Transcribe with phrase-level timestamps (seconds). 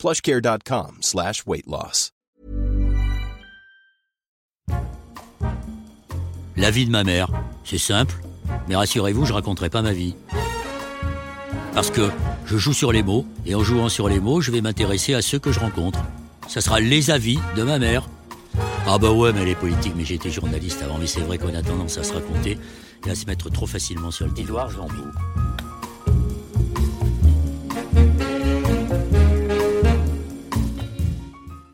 [0.00, 2.12] plushcare.com slash weight loss.
[6.56, 7.28] De ma mère,
[7.64, 8.14] c'est simple,
[8.68, 10.14] mais rassurez-vous, je raconterai pas ma vie.
[11.74, 12.10] Parce que
[12.46, 15.22] je joue sur les mots, et en jouant sur les mots, je vais m'intéresser à
[15.22, 16.00] ceux que je rencontre.
[16.48, 18.08] Ça sera les avis de ma mère.
[18.86, 21.54] Ah bah ouais, mais elle est politique, mais j'étais journaliste avant, mais c'est vrai qu'on
[21.54, 22.58] a tendance à se raconter
[23.06, 24.32] et à se mettre trop facilement sur le.
[24.38, 25.06] Édouard Jambou.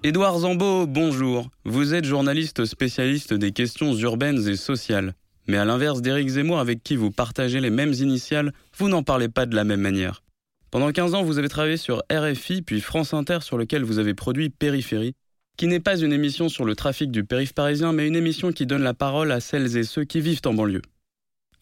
[0.07, 1.51] Édouard Zambeau, bonjour.
[1.65, 5.15] Vous êtes journaliste spécialiste des questions urbaines et sociales.
[5.49, 9.29] Mais à l'inverse d'Éric Zemmour avec qui vous partagez les mêmes initiales, vous n'en parlez
[9.29, 10.23] pas de la même manière.
[10.71, 14.15] Pendant 15 ans, vous avez travaillé sur RFI puis France Inter sur lequel vous avez
[14.15, 15.17] produit Périphérie,
[15.57, 18.65] qui n'est pas une émission sur le trafic du périph' parisien, mais une émission qui
[18.65, 20.83] donne la parole à celles et ceux qui vivent en banlieue.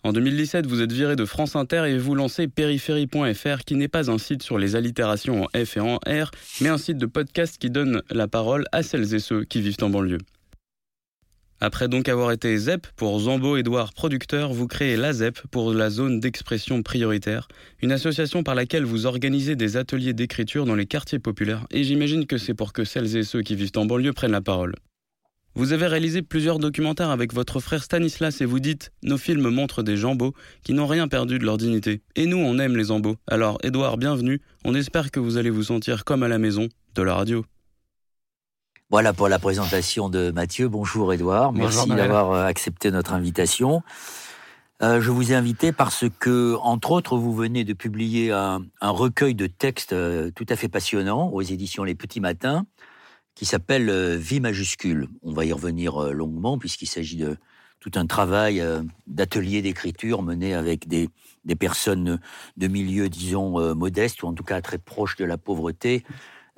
[0.04, 4.10] En 2017, vous êtes viré de France Inter et vous lancez périphérie.fr, qui n'est pas
[4.10, 6.30] un site sur les allitérations en F et en R,
[6.60, 9.78] mais un site de podcast qui donne la parole à celles et ceux qui vivent
[9.80, 10.18] en banlieue.
[11.62, 15.88] Après donc avoir été ZEP pour Zambo Edouard producteur, vous créez la ZEP pour la
[15.88, 17.48] zone d'expression prioritaire,
[17.80, 22.26] une association par laquelle vous organisez des ateliers d'écriture dans les quartiers populaires, et j'imagine
[22.26, 24.74] que c'est pour que celles et ceux qui vivent en banlieue prennent la parole.
[25.56, 29.84] Vous avez réalisé plusieurs documentaires avec votre frère Stanislas et vous dites Nos films montrent
[29.84, 32.02] des jambos qui n'ont rien perdu de leur dignité.
[32.16, 33.14] Et nous, on aime les jambos.
[33.28, 34.40] Alors, Edouard, bienvenue.
[34.64, 37.44] On espère que vous allez vous sentir comme à la maison de la radio.
[38.90, 40.68] Voilà pour la présentation de Mathieu.
[40.68, 43.82] Bonjour Edouard, merci d'avoir euh, accepté notre invitation.
[44.82, 48.90] Euh, je vous ai invité parce que, entre autres, vous venez de publier un, un
[48.90, 52.66] recueil de textes euh, tout à fait passionnant aux éditions Les Petits Matins,
[53.34, 55.08] qui s'appelle euh, Vie majuscule.
[55.22, 57.36] On va y revenir euh, longuement puisqu'il s'agit de
[57.80, 61.08] tout un travail euh, d'atelier d'écriture mené avec des,
[61.44, 62.20] des personnes
[62.56, 66.04] de milieux, disons, modestes ou en tout cas très proches de la pauvreté,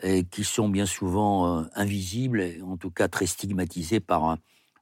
[0.03, 4.37] et qui sont bien souvent invisibles, en tout cas très stigmatisés par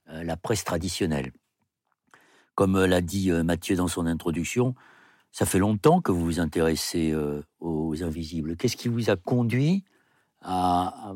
[0.07, 1.31] la presse traditionnelle.
[2.53, 4.75] Comme l'a dit Mathieu dans son introduction,
[5.31, 7.15] ça fait longtemps que vous vous intéressez
[7.59, 8.57] aux invisibles.
[8.57, 9.85] Qu'est-ce qui vous a conduit
[10.41, 11.15] à-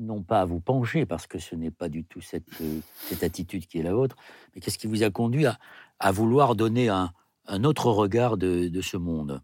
[0.00, 2.80] non pas à vous pencher, parce que ce n'est pas du tout cette, euh,
[3.22, 4.16] attitude qui est la vôtre,
[4.54, 7.12] mais qu'est-ce qui vous a conduit à, vouloir donner un,
[7.64, 9.40] autre regard de, ce monde?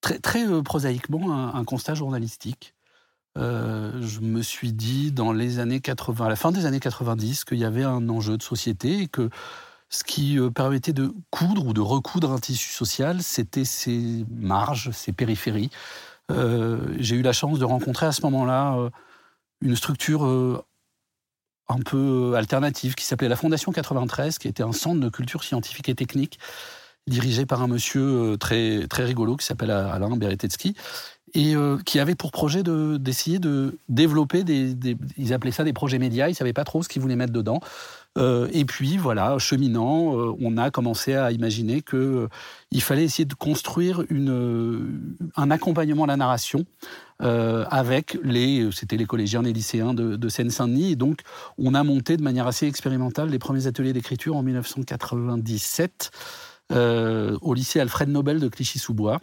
[0.00, 2.74] Très, euh, prosaïquement un, constat journalistique.
[3.36, 7.44] Euh, je me suis dit dans les années 80, à la fin des années 90,
[7.44, 9.30] qu'il y avait un enjeu de société et que
[9.90, 15.12] ce qui permettait de coudre ou de recoudre un tissu social, c'était ces marges, ces
[15.12, 15.70] périphéries.
[16.30, 18.90] Euh, J'ai eu la chance de rencontrer à ce moment-là euh,
[19.62, 20.62] une structure euh,
[21.68, 25.88] un peu alternative qui s'appelait la Fondation 93, qui était un centre de culture scientifique
[25.88, 26.38] et technique
[27.06, 30.74] dirigé par un monsieur très, très rigolo qui s'appelle Alain Beretetsky,
[31.34, 31.54] et
[31.86, 35.98] qui avait pour projet de- d'essayer de, développer des, des- Ils appelaient ça des projets
[35.98, 37.60] médias, ils ne savaient pas trop ce qu'ils voulaient mettre dedans.
[38.16, 42.28] Euh, et puis, voilà, cheminant, euh, on a commencé à imaginer que euh,
[42.70, 44.80] il fallait essayer de construire euh,
[45.36, 46.64] un accompagnement à la narration
[47.20, 50.92] avec les, c'était les collégiens, les lycéens de, de Seine-Saint-Denis.
[50.92, 51.22] Et donc,
[51.58, 56.12] on a monté de manière assez expérimentale les premiers ateliers d'écriture en 1997
[56.70, 59.20] euh, au lycée Alfred Nobel de Clichy-sous-Bois,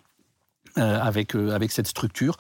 [0.78, 2.38] avec, euh, avec cette structure.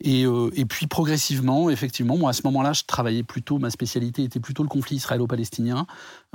[0.00, 4.22] Et, euh, et puis progressivement, effectivement, moi à ce moment-là, je travaillais plutôt, ma spécialité
[4.22, 5.86] était plutôt le conflit israélo-palestinien.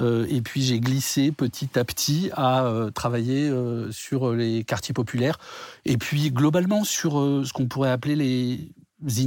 [0.01, 4.93] Euh, et puis j'ai glissé petit à petit à euh, travailler euh, sur les quartiers
[4.93, 5.37] populaires.
[5.85, 8.69] Et puis globalement sur euh, ce qu'on pourrait appeler les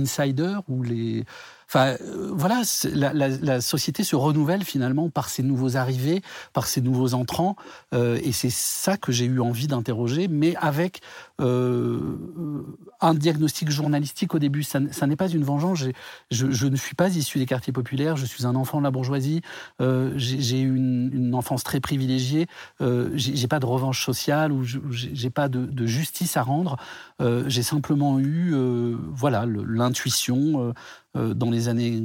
[0.00, 1.24] insiders ou les.
[1.68, 2.62] Enfin, euh, voilà,
[2.94, 7.56] la, la- la société se renouvelle finalement par ces nouveaux arrivés, par ces nouveaux entrants,
[7.92, 11.00] euh, et c'est ça que j'ai eu envie d'interroger, mais avec euh,
[11.38, 14.62] un diagnostic journalistique au début.
[14.62, 15.84] Ça, n'est pas une vengeance.
[16.30, 18.16] Je, ne suis pas issu des quartiers populaires.
[18.16, 19.42] Je suis un enfant de la bourgeoisie.
[19.80, 22.46] Euh, j'ai eu une, enfance très privilégiée.
[22.80, 26.76] Euh, j'ai pas de revanche sociale ou j'ai pas de, justice à rendre.
[27.20, 30.68] Euh, j'ai simplement eu, euh, voilà, l'intuition.
[30.68, 30.72] euh,
[31.16, 32.02] euh, dans les années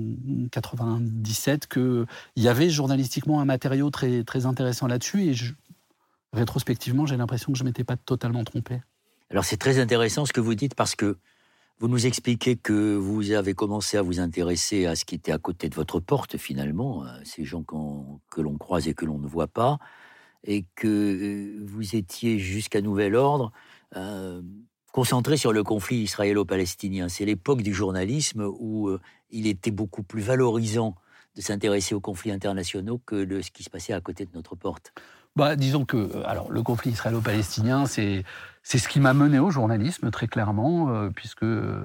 [0.51, 2.05] 97 qu'il
[2.37, 5.35] y avait journalistiquement un matériau très, intéressant là-dessus et
[6.33, 8.81] rétrospectivement j'ai l'impression que je ne m'étais pas totalement trompé.
[9.31, 11.17] Alors c'est très intéressant ce que vous dites parce que
[11.81, 15.39] Vous nous expliquez que vous avez commencé à vous intéresser à ce qui était à
[15.39, 19.47] côté de votre porte, finalement, ces gens que l'on croise et que l'on ne voit
[19.47, 19.79] pas,
[20.43, 23.51] et que euh, vous étiez jusqu'à nouvel ordre
[23.95, 24.43] euh,
[24.91, 27.09] concentré sur le conflit israélo-palestinien.
[27.09, 28.99] C'est l'époque du journalisme où euh,
[29.31, 30.93] il était beaucoup plus valorisant
[31.35, 34.55] de s'intéresser aux conflits internationaux que de ce qui se passait à côté de notre
[34.55, 34.93] porte.
[35.35, 38.23] Bah, disons que alors, le conflit israélo-palestinien, c'est
[38.63, 41.81] ce qui m'a mené au journalisme, très clairement, euh, puisque euh,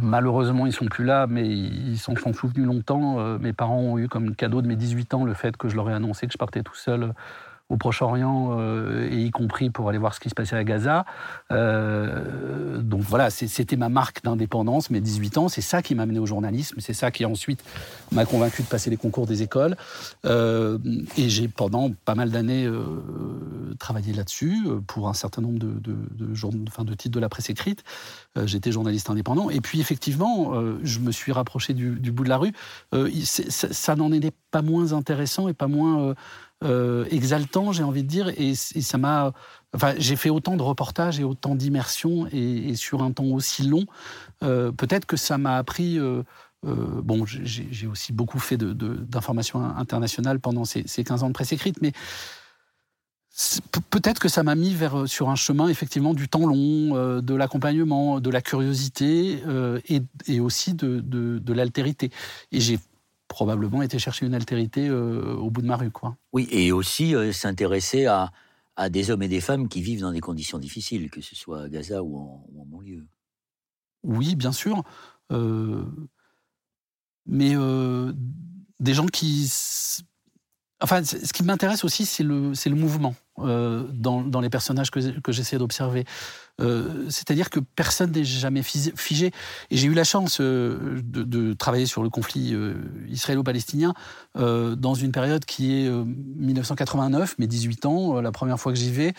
[0.00, 3.20] malheureusement, ils sont plus là, mais ils s'en sont souvenus longtemps.
[3.20, 5.76] Euh, mes parents ont eu comme cadeau de mes 18 ans le fait que je
[5.76, 7.12] leur ai annoncé que je partais tout seul
[7.70, 11.06] au Proche-Orient, euh, et y compris pour aller voir ce qui se passait à Gaza.
[11.52, 15.48] Euh, donc voilà, c'était ma marque d'indépendance, mes 18 ans.
[15.48, 16.76] C'est ça qui m'a amené au journalisme.
[16.80, 17.62] C'est ça qui ensuite
[18.10, 19.76] m'a convaincu de passer les concours des écoles.
[20.26, 20.78] Euh,
[21.16, 22.68] et j'ai pendant pas mal d'années
[23.78, 24.56] travaillé là-dessus
[24.88, 27.84] pour un certain nombre de, titres de la presse écrite.
[28.44, 29.48] J'étais journaliste indépendant.
[29.48, 32.52] Et puis effectivement, je me suis rapproché du, bout de la rue.
[33.24, 36.14] ça, ça n'en était pas moins intéressant et pas moins
[36.62, 39.32] euh, exaltant, j'ai envie de dire, et, ça m'a.
[39.74, 43.86] Enfin, j'ai fait autant de reportages et autant d'immersions et, sur un temps aussi long.
[44.42, 45.98] Euh, peut-être que ça m'a appris.
[45.98, 46.22] Euh,
[46.62, 51.92] bon, j'ai aussi beaucoup fait d'informations internationales pendant ces, 15 ans de presse écrite, mais
[53.90, 58.20] peut-être que ça m'a mis vers, sur un chemin effectivement du temps long, de l'accompagnement,
[58.20, 59.42] de la curiosité
[60.26, 62.10] et, aussi de l'altérité.
[62.52, 62.78] Et j'ai
[63.30, 65.92] probablement été chercher une altérité euh, au bout de ma rue.
[65.92, 66.16] Quoi.
[66.32, 68.32] Oui, et aussi euh, s'intéresser à,
[68.74, 71.62] à, des hommes et des femmes qui vivent dans des conditions difficiles, que ce soit
[71.62, 73.06] à Gaza ou en, ou en banlieue.
[74.02, 74.82] Oui, bien sûr.
[75.30, 75.84] Euh,
[77.24, 77.54] mais
[78.80, 79.50] des gens qui...
[80.82, 83.14] Enfin, ce qui m'intéresse aussi, c'est le, le mouvement.
[83.42, 86.04] Euh, dans, les personnages que, que j'essaie d'observer.
[86.60, 89.32] Euh, c'est-à-dire que personne n'est jamais figé.
[89.70, 92.54] Et j'ai eu la chance euh, de, travailler sur le conflit
[93.08, 93.94] israélo-palestinien
[94.34, 99.12] dans une période qui est 1989, mes 18 ans, la première fois que j'y vais.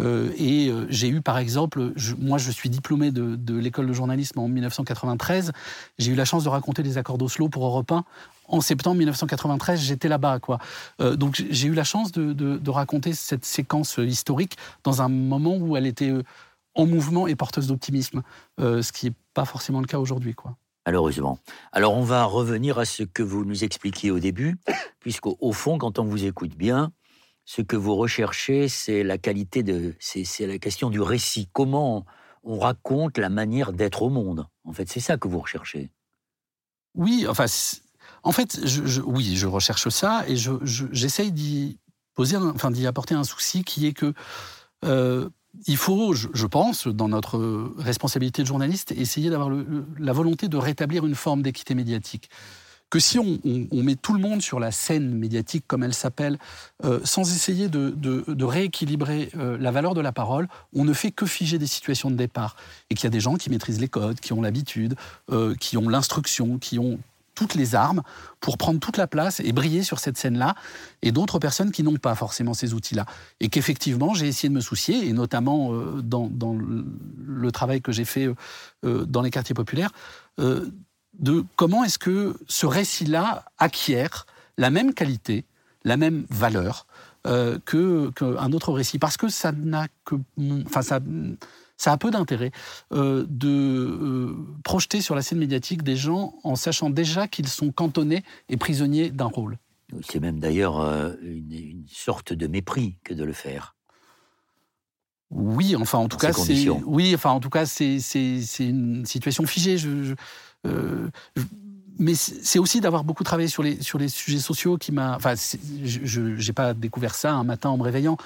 [0.00, 5.52] et j'ai eu, par exemple, moi je suis diplômé de, l'école de journalisme en 1993.
[5.98, 8.04] J'ai eu la chance de raconter les accords d'Oslo pour Europe 1
[8.52, 10.38] en septembre 1993, j'étais là-bas.
[10.38, 10.58] quoi.
[11.00, 15.76] Euh, donc j'ai eu la chance de, raconter cette séquence historique dans un moment où
[15.76, 16.22] elle était euh,
[16.74, 18.22] en mouvement et porteuse d'optimisme,
[18.60, 20.34] euh, ce qui n'est pas forcément le cas aujourd'hui.
[20.34, 20.56] quoi.
[20.86, 21.38] Malheureusement.
[21.72, 24.56] Alors on va revenir à ce que vous nous expliquiez au début,
[25.00, 26.92] puisqu'au fond, quand on vous écoute bien,
[27.44, 29.94] ce que vous recherchez, c'est la qualité de...
[29.98, 31.48] C'est la question du récit.
[31.52, 32.04] Comment
[32.44, 34.46] on raconte la manière d'être au monde.
[34.64, 35.90] En fait, c'est ça que vous recherchez.
[36.94, 37.46] Oui, enfin,
[38.22, 38.60] en fait,
[39.06, 41.78] oui, je recherche ça et j'essaye d'y
[42.14, 44.12] poser, enfin d'y apporter un souci qui est que
[44.84, 45.28] euh,
[45.66, 49.50] il faut, je, pense, dans notre responsabilité de journaliste, essayer d'avoir
[49.98, 52.30] la volonté de rétablir une forme d'équité médiatique.
[52.88, 53.38] Que si on,
[53.72, 56.38] met tout le monde sur la scène médiatique, comme elle s'appelle,
[56.84, 61.24] euh, sans essayer de, rééquilibrer euh, la valeur de la parole, on ne fait que
[61.24, 62.54] figer des situations de départ.
[62.90, 64.94] Et qu'il y a des gens qui maîtrisent les codes, qui ont l'habitude,
[65.58, 66.98] qui ont l'instruction, qui ont
[67.34, 68.02] toutes les armes
[68.40, 70.54] pour prendre toute la place et briller sur cette scène-là,
[71.02, 73.06] et d'autres personnes qui n'ont pas forcément ces outils-là.
[73.40, 76.30] Et qu'effectivement, j'ai essayé de me soucier, et notamment euh, dans,
[77.26, 78.34] le travail que j'ai fait euh,
[78.84, 79.90] euh, dans les quartiers populaires,
[80.38, 84.26] de comment est-ce que ce récit-là acquiert
[84.56, 85.44] la même qualité,
[85.84, 86.86] la même valeur
[87.24, 90.16] qu'un autre récit, parce que ça n'a que,
[90.66, 90.98] enfin ça
[91.82, 92.52] ça a peu d'intérêt
[92.92, 97.72] euh, de euh, projeter sur la scène médiatique des gens en sachant déjà qu'ils sont
[97.72, 99.58] cantonnés et prisonniers d'un rôle.
[100.08, 103.74] C'est même d'ailleurs euh, une, sorte de mépris que de le faire.
[105.30, 107.98] Oui, enfin en tout cas, c'est oui, enfin en tout cas, c'est
[108.60, 109.76] une situation figée.
[109.76, 110.14] Je,
[111.98, 115.16] mais c'est aussi d'avoir beaucoup travaillé sur les, sur les sujets sociaux qui m'a.
[115.16, 115.34] Enfin,
[115.84, 118.16] je n'ai pas découvert ça un matin en me réveillant.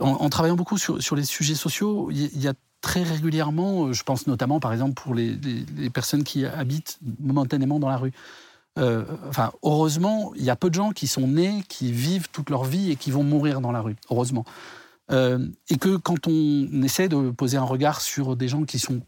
[0.00, 4.26] En, travaillant beaucoup sur, les sujets sociaux, il y a très régulièrement, euh, je pense
[4.26, 5.36] notamment par exemple pour les,
[5.76, 8.12] les, personnes qui habitent momentanément dans la rue.
[8.78, 12.50] Euh, enfin, heureusement, il y a peu de gens qui sont nés, qui vivent toute
[12.50, 14.44] leur vie et qui vont mourir dans la rue, heureusement.
[15.10, 19.00] Euh, et que quand on essaie de poser un regard sur des gens qui sont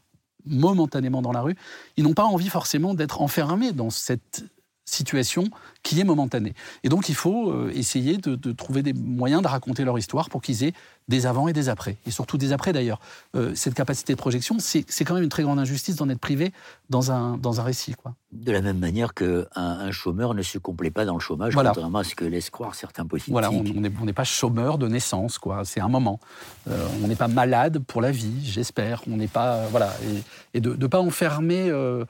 [0.45, 1.57] momentanément dans la rue,
[1.97, 4.45] ils n'ont pas envie forcément d'être enfermés dans cette
[4.91, 5.45] situation
[5.83, 6.55] qui est momentanée.
[6.85, 10.43] Et donc il faut euh, essayer de, trouver des moyens de raconter leur histoire pour
[10.43, 10.73] qu'ils aient
[11.09, 13.01] des avant et des après, et surtout des après d'ailleurs.
[13.35, 16.53] Euh, cette capacité de projection, c'est quand même une très grande injustice d'en être privé
[16.89, 17.95] dans un, dans un récit.
[17.95, 18.15] Quoi.
[18.33, 21.99] De la même manière qu'un un chômeur ne se complaît pas dans le chômage, contrairement
[21.99, 23.33] à ce que laissent croire certains politiques.
[23.33, 25.65] Voilà, on n'est pas chômeur de naissance, quoi.
[25.65, 26.21] c'est un moment.
[26.69, 29.03] Euh, on n'est pas malade pour la vie, j'espère.
[29.11, 29.67] On n'est pas.
[29.71, 29.93] voilà,
[30.55, 32.05] et, de ne pas enfermer euh,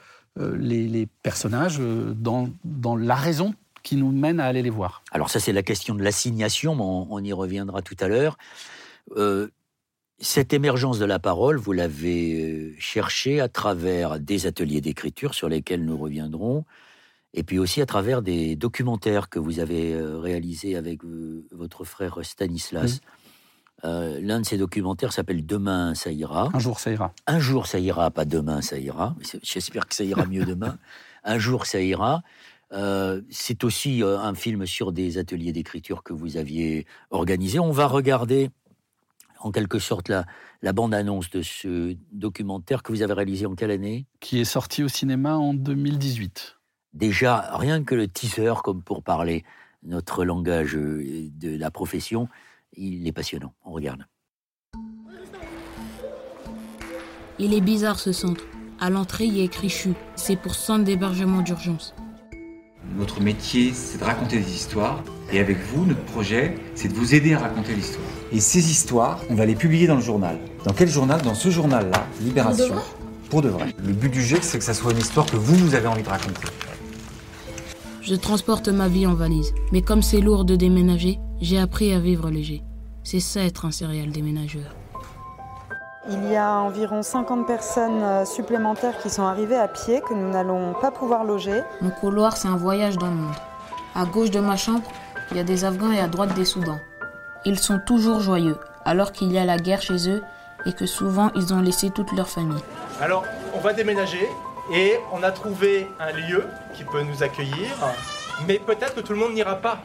[0.58, 5.02] les, personnages euh, dans, dans, la raison qui nous mène à aller les voir.
[5.12, 8.36] Alors ça, c'est la question de l'assignation, mais on, y reviendra tout à l'heure.
[9.16, 9.48] Euh,
[10.18, 15.84] cette émergence de la parole, vous l'avez cherchée à travers des ateliers d'écriture sur lesquels
[15.84, 16.64] nous reviendrons,
[17.32, 21.00] et puis aussi à travers des documentaires que vous avez réalisés avec
[21.52, 23.00] votre frère Stanislas.
[23.84, 26.50] Euh, l'un de ces documentaires s'appelle Demain, ça ira.
[26.52, 27.12] Un jour, ça ira.
[27.26, 29.14] Un jour, ça ira, pas demain, ça ira.
[29.42, 30.78] J'espère que ça ira mieux demain.
[31.24, 32.22] Un jour, ça ira.
[32.72, 37.58] Euh, c'est aussi euh, un film sur des ateliers d'écriture que vous aviez organisés.
[37.58, 38.50] On va regarder
[39.40, 40.24] en quelque sorte la,
[40.62, 44.06] la bande-annonce de ce documentaire que vous avez réalisé en quelle année?
[44.20, 46.58] Qui est sorti au cinéma en 2018.
[46.94, 49.44] Déjà, rien que le teaser, comme pour parler
[49.82, 52.28] notre langage de la profession,
[52.72, 53.52] il est passionnant.
[53.64, 54.04] On regarde.
[57.38, 58.44] Il est bizarre ce centre.
[58.80, 59.94] À l'entrée, il y a écrit CHU.
[60.16, 61.94] C'est pour centre d'hébergement d'urgence.
[62.96, 65.02] Notre métier, c'est de raconter des histoires.
[65.32, 68.04] Et avec vous, notre projet, c'est de vous aider à raconter l'histoire.
[68.32, 70.38] Et ces histoires, on va les publier dans le journal.
[70.64, 72.74] Dans quel journal Dans ce journal-là, Libération.
[73.28, 73.74] Pour de vrai.
[73.78, 76.02] Le but du jeu, c'est que ça soit une histoire que vous, nous avez envie
[76.02, 76.48] de raconter.
[78.10, 79.54] Je transporte ma vie en valise.
[79.70, 82.64] Mais comme c'est lourd de déménager, j'ai appris à vivre léger.
[83.04, 84.74] C'est ça être un serial déménageur.
[86.08, 90.28] Il y a environ 50 personnes euh, supplémentaires qui sont arrivées à pied que nous
[90.28, 91.62] n'allons pas pouvoir loger.
[91.82, 93.34] Mon couloir, c'est un voyage dans le monde.
[93.94, 94.82] À gauche de ma chambre,
[95.30, 96.80] il y a des Afghans et à droite des Soudans.
[97.44, 100.24] Ils sont toujours joyeux, alors qu'il y a la guerre chez eux
[100.66, 102.64] et que souvent ils ont laissé toute leur famille.
[103.00, 103.24] Alors,
[103.54, 104.26] on va déménager
[104.72, 107.70] et on a trouvé un lieu qui peut nous accueillir,
[108.46, 109.82] mais peut-être que tout le monde n'ira pas.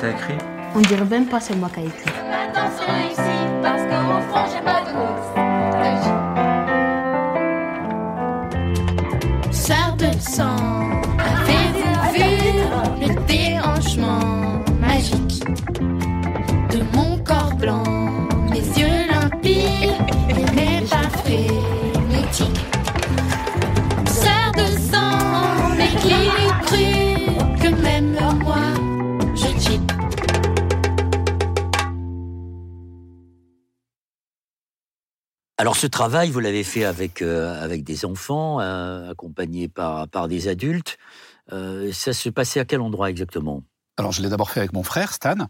[0.00, 0.38] t'as écrit?
[0.74, 2.10] On dirait même pas c'est moi qui ai écrit.
[35.80, 40.46] Ce travail, vous l'avez fait avec, euh, avec des enfants, euh, accompagnés par, par des
[40.48, 40.98] adultes.
[41.52, 43.62] Euh, ça se passait à quel endroit exactement?
[43.96, 45.48] Alors, je l'ai d'abord fait avec mon frère, Stan.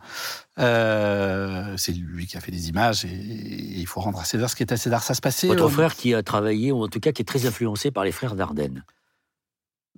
[0.56, 4.62] c'est lui qui a fait des images et, il faut rendre à César ce qui
[4.62, 5.02] est à César.
[5.02, 5.48] Ça se passait.
[5.48, 8.12] Votre frère qui a travaillé, ou en tout cas qui est très influencé par les
[8.12, 8.84] frères Dardenne.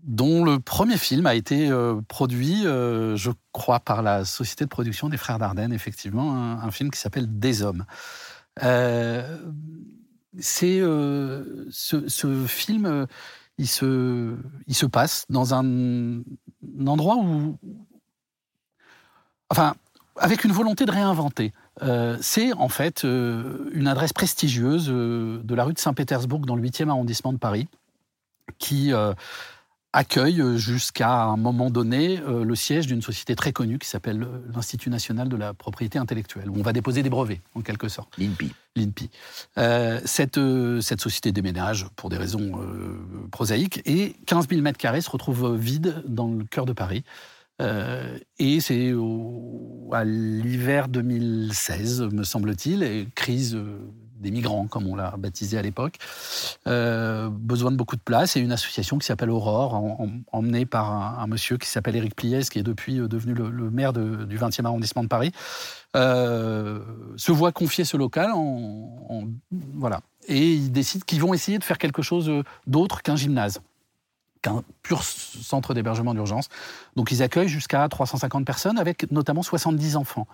[0.02, 1.70] Dont le premier film a été
[2.08, 6.90] produit, je crois, par la société de production des frères Dardenne, effectivement, un, un film
[6.90, 7.84] qui s'appelle Des Hommes
[10.38, 13.06] c'est euh, ce, film, euh,
[13.58, 16.22] il se, passe dans un,
[16.86, 17.58] endroit où,
[19.50, 19.74] enfin,
[20.16, 21.52] avec une volonté de réinventer.
[21.82, 26.88] Euh, c'est en fait une adresse prestigieuse de la rue de Saint-Pétersbourg dans le 8e
[26.88, 27.68] arrondissement de Paris,
[28.58, 28.92] qui
[29.92, 34.22] accueille euh, jusqu'à un moment donné euh, le siège d'une société très connue qui s'appelle
[34.22, 37.88] euh, l'Institut national de la propriété intellectuelle, où on va déposer des brevets, en quelque
[37.88, 38.16] sorte.
[38.18, 38.52] L'INPI.
[38.74, 39.10] L'INPI.
[40.06, 40.40] cette,
[40.80, 42.52] cette société déménage pour des raisons
[43.30, 47.04] prosaïques et 15 000 mètres carrés se retrouvent vides dans le cœur de Paris.
[47.60, 48.94] et c'est
[49.92, 53.58] à l'hiver 2016, me semble-t-il, et crise
[54.22, 55.98] des migrants, comme on l'a baptisé à l'époque.
[56.66, 60.00] Euh, besoin de beaucoup de place et une association qui s'appelle Aurore,
[60.32, 63.92] emmenée par un, monsieur qui s'appelle Éric Pliès, qui est depuis euh, devenu le, maire
[63.92, 65.32] du 20e arrondissement de Paris,
[65.96, 66.80] euh,
[67.16, 68.30] se voit confier ce local.
[69.74, 70.00] Voilà.
[70.28, 72.30] Et ils décident qu'ils vont essayer de faire quelque chose
[72.66, 73.60] d'autre qu'un gymnase
[74.42, 76.48] qu'un pur centre d'hébergement d'urgence.
[76.96, 80.26] Donc ils accueillent jusqu'à 350 personnes, avec notamment 70 enfants.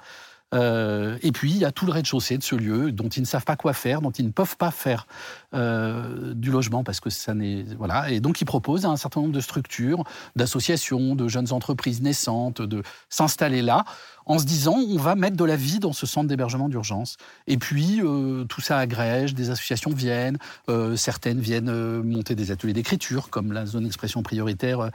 [0.54, 3.26] Euh, et puis, il y a tout le rez-de-chaussée de ce lieu dont ils ne
[3.26, 5.06] savent pas quoi faire, dont ils ne peuvent pas faire
[5.54, 7.64] euh, du logement parce que ça n'est.
[7.78, 8.10] Voilà.
[8.10, 10.04] Et donc, ils proposent à un certain nombre de structures,
[10.36, 13.86] d'associations, de jeunes entreprises naissantes de s'installer là
[14.26, 17.16] en se disant on va mettre de la vie dans ce centre d'hébergement d'urgence.
[17.46, 20.36] Et puis euh, tout ça agrège, des associations viennent,
[20.68, 24.90] euh, certaines viennent monter des ateliers d'écriture, comme la zone d'expression prioritaire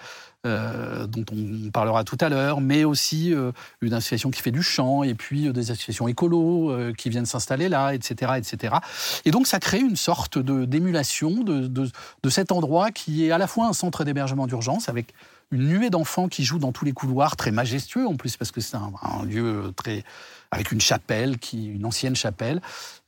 [0.45, 3.33] dont on parlera tout à l'heure, mais aussi
[3.81, 7.93] une association qui fait du chant, et puis des associations écolos qui viennent s'installer là,
[7.93, 8.75] etc., etc.
[9.23, 13.47] Et donc ça crée une sorte d'émulation de, de, cet endroit qui est à la
[13.47, 15.13] fois un centre d'hébergement d'urgence avec
[15.51, 18.61] une nuée d'enfants qui jouent dans tous les couloirs, très majestueux en plus, parce que
[18.61, 20.03] c'est un lieu très
[20.53, 22.61] avec une chapelle, une ancienne chapelle.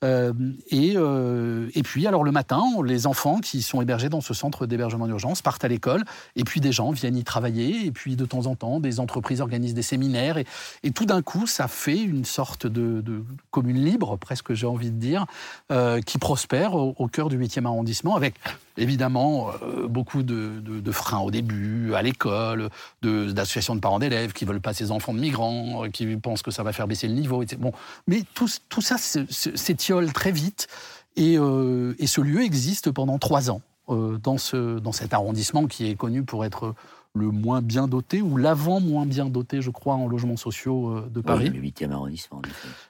[0.03, 0.33] Euh,
[0.69, 4.65] et, euh, et puis, alors le matin, les enfants qui sont hébergés dans ce centre
[4.65, 6.03] d'hébergement d'urgence partent à l'école,
[6.35, 9.41] et puis des gens viennent y travailler, et puis de temps en temps, des entreprises
[9.41, 13.03] organisent des séminaires, et, tout d'un coup, ça fait une sorte de,
[13.51, 15.25] commune libre, presque j'ai envie de dire,
[15.71, 18.35] euh, qui prospère au, cœur du 8e arrondissement, avec
[18.77, 19.51] évidemment
[19.87, 22.69] beaucoup de, freins au début, à l'école,
[23.01, 26.63] d'associations de, parents d'élèves qui veulent pas ces enfants de migrants, qui pensent que ça
[26.63, 27.34] va faire baisser le niveau.
[27.59, 27.71] Bon,
[28.07, 30.67] mais tout, tout ça s'étiole très vite,
[31.15, 35.67] et, euh, et ce lieu existe pendant trois ans euh, dans, ce, dans cet arrondissement
[35.67, 36.73] qui est connu pour être
[37.17, 41.09] le moins bien doté, ou l'avant moins bien doté, je crois, en logements sociaux euh,
[41.09, 41.49] de Paris.
[41.49, 42.39] Oui, le 8e arrondissement.
[42.39, 42.41] en.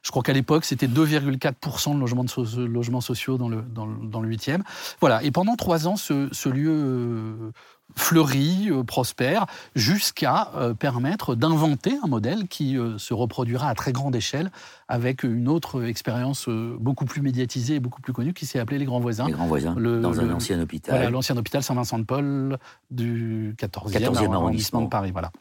[0.01, 3.85] Je crois qu'à l'époque, c'était 2,4% de logements, de so- logements sociaux dans le, dans,
[3.85, 4.61] le- dans le 8e.
[4.99, 5.21] Voilà.
[5.23, 7.53] Et pendant trois ans, ce, ce lieu
[7.95, 13.93] fleurit, euh, prospère, jusqu'à euh, permettre d'inventer un modèle qui euh, se reproduira à très
[13.93, 14.51] grande échelle
[14.87, 18.85] avec une autre expérience beaucoup plus médiatisée et beaucoup plus connue qui s'est appelée Les
[18.85, 19.25] Grands Voisins.
[19.25, 20.95] Les grands voisins, Le- dans un ancien hôpital.
[20.95, 22.57] Voilà, l'ancien hôpital Saint-Vincent-de-Paul
[22.91, 24.81] du 14e, 14e arrondissement arrondissement.
[24.81, 25.11] de Paris.
[25.11, 25.31] Voilà.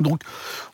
[0.00, 0.22] Donc,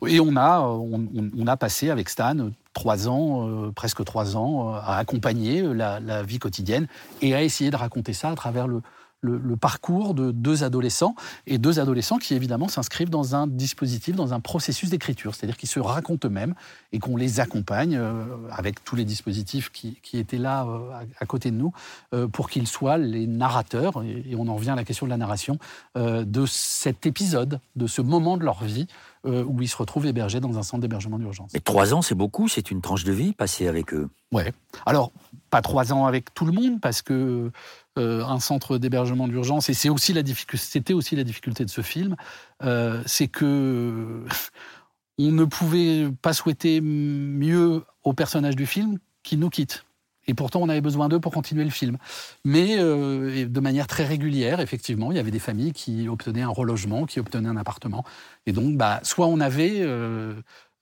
[0.07, 4.97] et on a, on, a passé avec Stan trois ans, euh, presque trois ans, à
[4.97, 6.87] accompagner la, la vie quotidienne
[7.21, 8.81] et à essayer de raconter ça à travers le,
[9.21, 11.15] le- parcours de deux adolescents,
[11.47, 15.69] et deux adolescents qui évidemment s'inscrivent dans un dispositif, dans un processus d'écriture, c'est-à-dire qu'ils
[15.69, 16.55] se racontent eux-mêmes
[16.93, 21.27] et qu'on les accompagne euh, avec tous les dispositifs qui, qui étaient là euh, à,
[21.27, 21.73] côté de nous
[22.15, 25.11] euh, pour qu'ils soient les narrateurs, et, et on en revient à la question de
[25.11, 25.59] la narration,
[25.97, 28.87] de cet épisode, de ce moment de leur vie
[29.27, 31.51] euh, où ils se retrouvent hébergés dans un centre d'hébergement d'urgence.
[31.55, 34.09] Mais trois ans, c'est beaucoup, c'est une tranche de vie passée avec eux.
[34.33, 34.53] Ouais.
[34.87, 35.13] Alors,
[35.51, 37.51] pas trois ans avec tout le monde, parce que
[37.99, 41.71] euh, un centre d'hébergement d'urgence, et c'est aussi la difficulté, c'était aussi la difficulté de
[41.71, 42.17] ce film,
[42.63, 44.25] euh, c'est que
[45.19, 49.85] on ne pouvait pas souhaiter mieux aux personnages du film qu'ils nous quittent.
[50.29, 51.97] Et pourtant, on avait besoin d'eux pour continuer le film.
[52.45, 56.51] Mais euh, de manière très régulière, effectivement, il y avait des familles qui obtenaient un
[56.51, 58.05] relogement, qui obtenaient un appartement.
[58.47, 60.35] Et donc, bah, soit on avait euh,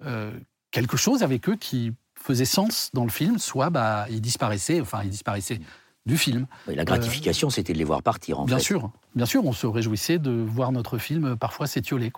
[0.05, 0.33] euh,
[0.73, 5.03] quelque chose avec eux qui faisait sens dans le film, soit bah, ils disparaissaient, enfin,
[5.05, 5.61] ils disparaissaient
[6.07, 6.47] du film.
[6.67, 8.65] La gratification, c'était de les voir partir, en Bien fait.
[8.65, 12.13] sûr, bien sûr, on se réjouissait de voir notre film parfois s'étioler.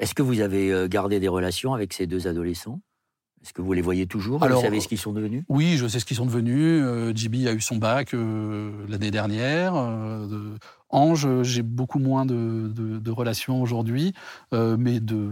[0.00, 2.80] Est-ce que vous avez gardé des relations avec ces deux adolescents?
[3.42, 5.42] Est-ce que vous les voyez toujours Alors, Vous savez ce qu'ils sont devenus?
[5.48, 6.80] Oui, je sais ce qu'ils sont devenus.
[6.84, 9.74] Euh, JB a eu son bac euh, l'année dernière.
[9.74, 10.56] Euh,
[10.90, 14.12] Ange, euh, j'ai beaucoup moins de, de- de relations aujourd'hui,
[14.54, 15.28] euh, mais de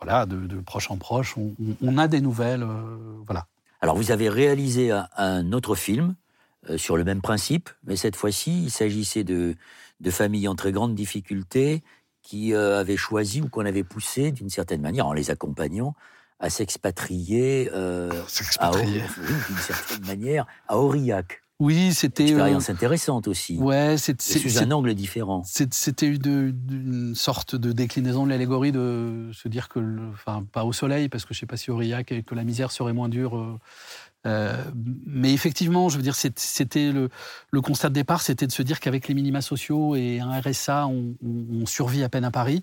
[0.00, 1.36] voilà, de, de proche en proche,
[1.82, 2.62] on, a des nouvelles.
[2.62, 3.46] euh, voilà.
[3.80, 6.14] Alors, vous avez réalisé un, un autre film
[6.70, 9.54] euh, sur le même principe, mais cette fois-ci, il s'agissait de,
[10.00, 11.82] de familles en très grande difficulté
[12.22, 15.94] qui euh, avaient choisi ou qu'on avait poussé, d'une certaine manière, en les accompagnant,
[16.44, 18.10] à s'expatrier euh,
[18.58, 19.00] à oui,
[19.48, 21.40] d'une certaine manière à Aurillac.
[21.60, 22.24] Oui, c'était.
[22.24, 25.42] euh, Expérience intéressante aussi, ouais, c'est sous un angle différent.
[25.46, 30.64] C'était une, une sorte de déclinaison de l'allégorie de se dire que, le- enfin, pas
[30.64, 32.92] au soleil, parce que je ne sais pas si Aurillac, et que la misère serait
[32.92, 33.36] moins dure.
[33.38, 33.58] euh,
[34.26, 34.56] euh,
[35.06, 37.08] mais effectivement, je veux dire, c'était le,
[37.50, 40.86] le constat de départ, c'était de se dire qu'avec les minima sociaux et un RSA,
[40.88, 42.62] on, on- on survit à peine à Paris.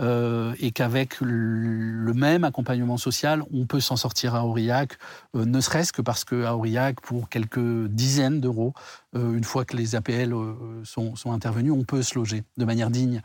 [0.00, 4.98] Euh, et qu'avec le même accompagnement social, on peut s'en sortir à Aurillac,
[5.36, 8.74] euh, ne serait-ce que parce qu'à Aurillac, pour quelques dizaines d'euros,
[9.14, 10.34] euh, une fois que les APL
[10.84, 13.22] sont intervenus, on peut se loger de manière digne.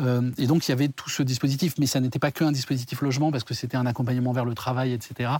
[0.00, 3.00] Euh, et donc il y avait tout ce dispositif, mais ça n'était pas qu'un dispositif
[3.02, 5.30] logement, parce que c'était un accompagnement vers le travail, etc.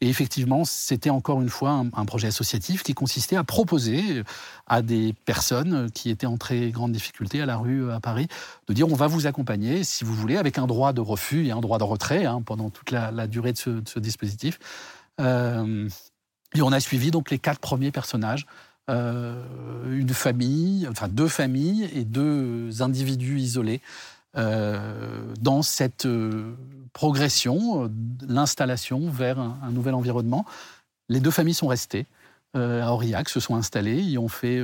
[0.00, 4.22] Et effectivement, c'était encore une fois un, projet associatif qui consistait à proposer
[4.66, 8.28] à des personnes qui étaient en très grande difficulté à la rue à Paris,
[8.68, 11.50] de dire on va vous accompagner, si vous voulez, avec un droit de refus et
[11.50, 14.58] un droit de retrait hein, pendant toute la, durée de ce, de ce dispositif.
[15.20, 15.88] Euh,
[16.54, 18.46] et on a suivi donc les quatre premiers personnages.
[18.88, 19.34] Euh,
[19.90, 23.80] une famille, enfin deux familles et deux individus isolés
[24.36, 26.54] euh, dans cette euh,
[26.92, 27.90] progression,
[28.28, 30.44] l'installation vers un, un nouvel environnement.
[31.08, 32.06] Les deux familles sont restées
[32.54, 34.58] à Aurillac, se sont installées, y ont fait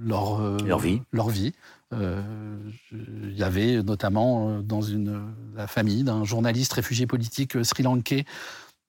[0.00, 1.02] leur, Leur vie.
[1.12, 1.52] leur vie
[1.92, 5.20] il y avait notamment dans une,
[5.54, 8.24] la famille d'un journaliste réfugié politique sri-lankais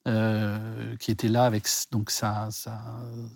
[0.06, 2.50] qui était là avec donc sa,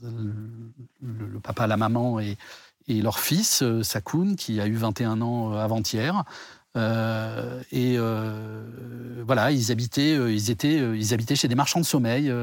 [0.02, 2.38] le, papa, la maman et,
[2.88, 6.24] et leur fils, Sakoun, qui a eu 21 ans avant-hier.
[6.76, 12.34] et voilà, ils habitaient, ils, étaient, ils habitaient chez des marchands de sommeil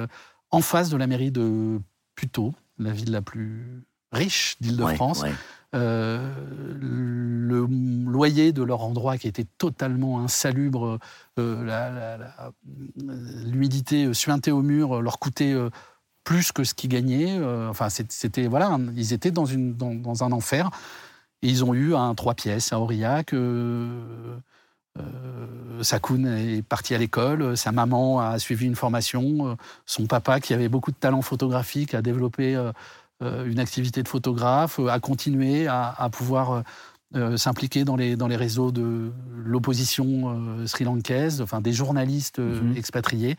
[0.53, 1.81] en face de la mairie de
[2.15, 5.25] Puteaux, la ville la plus riche d'Île-de-France.
[5.25, 5.33] Euh,
[5.73, 7.67] le
[8.07, 10.99] loyer de leur endroit qui était totalement insalubre,
[11.39, 12.19] euh,
[13.45, 15.71] l'humidité suintée au mur leur coûtait euh,
[16.25, 17.41] plus que ce qu'ils gagnaient.
[17.69, 19.47] enfin, c'était voilà, ils étaient dans,
[20.23, 20.71] un enfer.
[21.43, 23.35] Ils ont eu un trois pièces à Aurillac.
[24.99, 29.57] Euh, Sakoun est parti à l'école, sa maman a suivi une formation,
[29.87, 32.73] son papa, qui avait beaucoup de talent photographique, a développé euh,
[33.23, 36.63] une activité de photographe, a continué à, pouvoir
[37.15, 39.13] euh, s'impliquer dans les, dans les réseaux de
[39.45, 42.77] l'opposition sri-lankaise, enfin des journalistes mhm.
[42.77, 43.37] expatriés.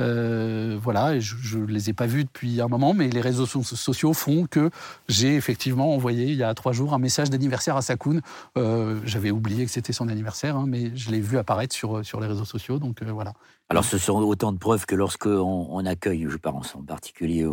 [0.00, 4.12] Euh, voilà, je ne les ai pas vus depuis un moment, mais les réseaux sociaux
[4.12, 4.70] font que
[5.08, 8.20] j'ai effectivement envoyé il y a trois jours un message d'anniversaire à Sakoun.
[8.56, 12.20] Euh, j'avais oublié que c'était son anniversaire, hein, mais je l'ai vu apparaître sur, sur
[12.20, 13.32] les réseaux sociaux, donc euh, voilà.
[13.70, 17.44] Alors ce sont autant de preuves que lorsqu'on on accueille, je pense en particulier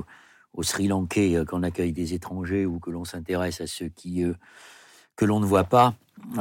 [0.56, 4.24] au, Sri Lankais, qu'on accueille des étrangers ou que l'on s'intéresse à ceux qui
[5.16, 5.96] que l'on ne voit pas,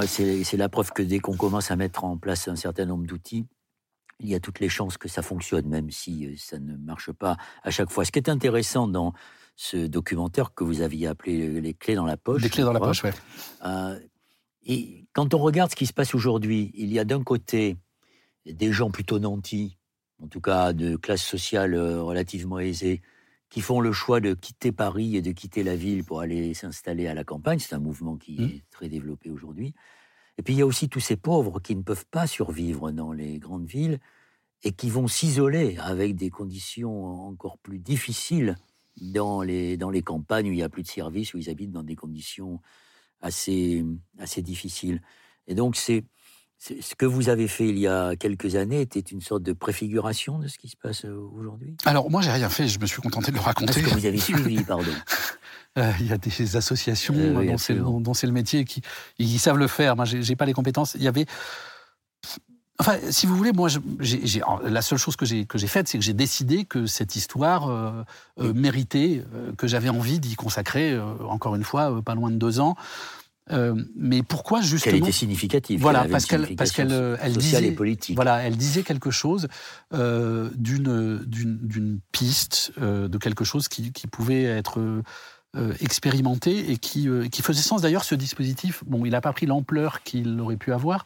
[0.06, 3.46] c'est la preuve que dès qu'on commence à mettre en place un certain nombre d'outils,
[4.20, 7.12] il y a toutes les chances que ça fonctionne, même si euh, ça ne marche
[7.12, 8.04] pas à chaque fois.
[8.04, 9.12] Ce qui est intéressant dans
[9.56, 12.42] ce documentaire que vous aviez appelé Les clés dans la poche.
[12.42, 13.10] Les clés dans la poche, oui.
[13.64, 13.98] Euh,
[14.66, 17.76] et quand on regarde ce qui se passe aujourd'hui, il y a d'un côté
[18.46, 19.78] des gens plutôt nantis,
[20.22, 23.02] en tout cas de classe sociale euh, relativement aisée,
[23.50, 27.06] qui font le choix de quitter Paris et de quitter la ville pour aller s'installer
[27.06, 27.58] à la campagne.
[27.58, 28.44] C'est un mouvement qui mmh.
[28.44, 29.74] est très développé aujourd'hui.
[30.38, 33.12] Et puis il y a aussi tous ces pauvres qui ne peuvent pas survivre dans
[33.12, 34.00] les grandes villes
[34.64, 38.56] et qui vont s'isoler avec des conditions encore plus difficiles
[38.96, 41.72] dans les, dans les campagnes où il n'y a plus de services, où ils habitent
[41.72, 42.60] dans des conditions
[43.20, 43.84] assez,
[44.18, 45.00] assez difficiles.
[45.46, 46.04] Et donc c'est
[46.80, 50.38] ce que vous avez fait il y a quelques années était une sorte de préfiguration
[50.38, 51.76] de ce qui se passe euh, aujourd'hui?
[51.84, 53.82] Alors, moi, j'ai rien fait, je me suis contenté de le raconter.
[53.82, 54.92] Parce que vous avez suivi, pardon.
[55.76, 58.80] Euh, il y a des associations euh, dont c'est le métier qui,
[59.16, 59.96] qui, savent le faire.
[59.96, 60.94] Moi, j'ai pas les compétences.
[60.94, 61.26] Il y avait.
[62.78, 63.68] Enfin, si vous voulez, moi,
[64.64, 67.68] la seule chose que j'ai que j'ai faite, c'est que j'ai décidé que cette histoire
[67.68, 69.22] euh, méritait,
[69.56, 70.98] que j'avais envie d'y consacrer,
[71.28, 72.76] encore une fois, pas loin de deux ans.
[73.50, 75.80] Mais pourquoi justement Elle était significative.
[75.80, 78.16] Voilà, parce qu'elle parce qu'elle elle disait politique.
[78.16, 79.48] Voilà, elle disait quelque chose
[79.92, 85.02] d'une d'une piste, de quelque chose qui, qui pouvait être
[85.56, 87.80] euh, expérimenté et qui, euh, qui faisait sens.
[87.80, 91.04] D'ailleurs, ce dispositif, bon, il n'a pas pris l'ampleur qu'il aurait pu avoir,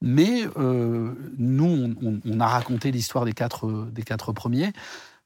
[0.00, 1.94] mais euh, nous,
[2.24, 4.72] on, a raconté l'histoire des quatre, des quatre premiers.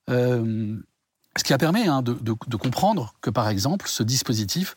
[0.06, 0.74] ce
[1.42, 4.74] qui a permis hein, de, de, comprendre que, par exemple, ce dispositif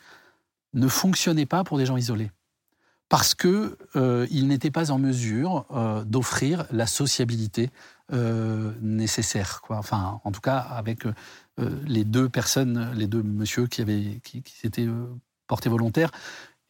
[0.74, 2.30] ne fonctionnait pas pour des gens isolés.
[3.08, 5.66] Parce qu'il euh, n'était pas en mesure
[6.06, 7.70] d'offrir la sociabilité
[8.80, 9.60] nécessaire.
[9.62, 9.78] Quoi.
[9.78, 11.06] Enfin, en tout cas, avec
[11.60, 15.04] euh, les deux personnes, les deux monsieur qui, avaient, qui, s'étaient euh,
[15.46, 16.10] portés volontaires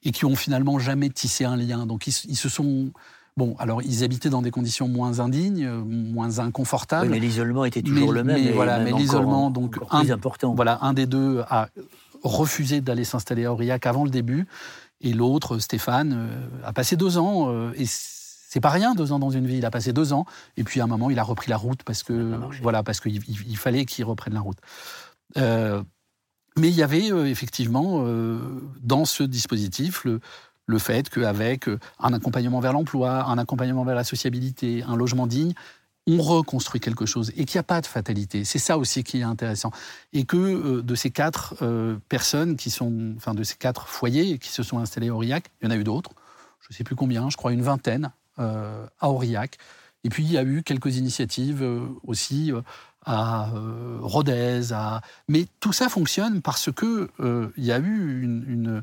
[0.03, 1.87] et qui ont finalement jamais tissé un lien.
[1.87, 2.91] Donc ils, se sont
[3.37, 7.09] Bon, alors ils habitaient dans des conditions moins indignes, moins inconfortables.
[7.09, 8.43] mais l'isolement était toujours le même.
[8.43, 10.55] Mais voilà, mais l'isolement, donc un, important.
[10.55, 11.69] Voilà, un des deux a
[12.22, 14.46] refusé d'aller s'installer à Aurillac avant le début,
[15.00, 17.87] et l'autre, Stéphane, euh, a passé deux ans et
[18.52, 19.56] c'est pas rien, deux ans dans une vie.
[19.56, 20.26] Il a passé deux ans,
[20.58, 23.22] et puis à un moment, il a repris la route parce que voilà, parce qu'il
[23.26, 24.58] il fallait qu'il reprenne la route.
[25.38, 25.82] Euh,
[26.58, 28.38] mais il y avait euh, effectivement euh,
[28.82, 30.20] dans ce dispositif le,
[30.66, 31.66] le fait qu'avec
[31.98, 35.54] un accompagnement vers l'emploi, un accompagnement vers la sociabilité, un logement digne,
[36.07, 38.45] on reconstruit quelque chose et qu'il n'y a pas de fatalité.
[38.45, 39.71] C'est ça aussi qui est intéressant.
[40.12, 41.55] Et que de ces quatre
[42.09, 45.67] personnes qui sont, enfin de ces quatre foyers qui se sont installés au RIAC, il
[45.67, 46.11] y en a eu d'autres,
[46.61, 49.59] je ne sais plus combien, je crois une vingtaine, euh, à Aurillac.
[50.05, 52.62] Et puis il y a eu quelques initiatives euh, aussi euh,
[53.05, 53.51] à
[54.01, 54.73] Rodez.
[54.73, 55.03] À...
[55.29, 57.11] Mais tout ça fonctionne parce que
[57.57, 58.83] il y a eu une,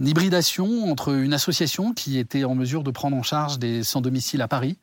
[0.00, 4.48] hybridation entre une association qui était en mesure de prendre en charge des sans-domicile à
[4.48, 4.78] Paris,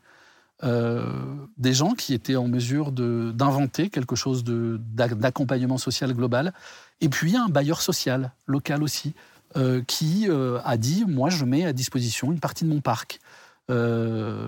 [0.61, 6.53] des gens qui étaient en mesure d'inventer quelque chose d'accompagnement social global,
[7.01, 9.13] et puis un bailleur social local aussi,
[9.55, 13.19] euh, qui euh, a dit Moi, je mets à disposition une partie de mon parc.
[13.69, 14.47] Euh,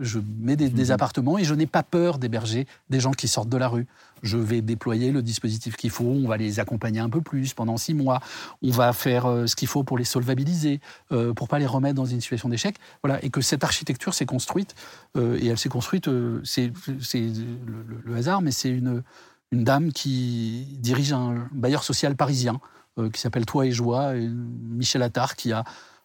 [0.00, 3.48] je mets des, des appartements et je n'ai pas peur d'héberger des gens qui sortent
[3.48, 3.86] de la rue.
[4.22, 7.76] Je vais déployer le dispositif qu'il faut, on va les accompagner un peu plus pendant
[7.76, 8.20] six mois,
[8.62, 11.96] on va faire euh, ce qu'il faut pour les solvabiliser, euh, pour pas les remettre
[11.96, 12.76] dans une situation d'échec.
[13.02, 14.76] Voilà, et que cette architecture s'est construite,
[15.16, 17.02] euh, et elle s'est construite, euh, c'est le,
[17.66, 19.02] le- le hasard, mais c'est une,
[19.50, 22.60] une dame qui dirige un bailleur social parisien
[23.12, 25.62] qui s'appelle Toi et Joie, et Michel Attard, qui a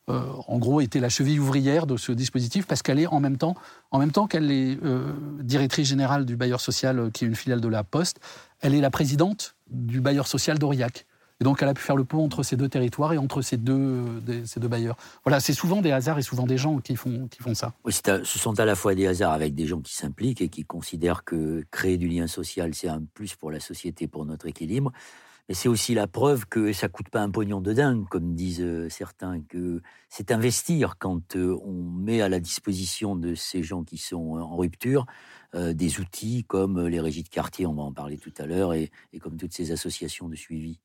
[0.10, 3.38] euh, en gros été la cheville ouvrière de ce dispositif parce qu'elle est en même
[3.38, 3.56] temps,
[3.92, 7.36] en même temps qu'elle est euh, directrice générale du bailleur social, euh, qui est une
[7.36, 8.20] filiale de la Poste,
[8.60, 11.06] elle est la présidente du bailleur social d'Aurillac.
[11.40, 13.58] Et donc, elle a pu faire le pont entre ces deux territoires et entre ces
[13.58, 14.96] deux, ces deux bailleurs.
[15.26, 17.74] Voilà, c'est souvent des hasards et souvent des gens qui font, qui font ça.
[17.90, 21.24] Ce sont à la fois des hasards avec des gens qui s'impliquent et qui considèrent
[21.24, 24.94] que créer du lien social, c'est un plus pour la société, pour notre équilibre.
[25.50, 28.62] Mais c'est aussi la preuve que ça coûte pas un pognon de dingue, comme disent
[28.62, 33.84] euh, certains, que c'est investir quand euh, on met à la disposition de ces gens
[33.84, 35.06] qui sont euh, en rupture
[35.54, 38.74] euh, des outils comme les régies de quartier, on va en parler tout à l'heure,
[38.74, 40.80] et, et comme toutes ces associations de suivi.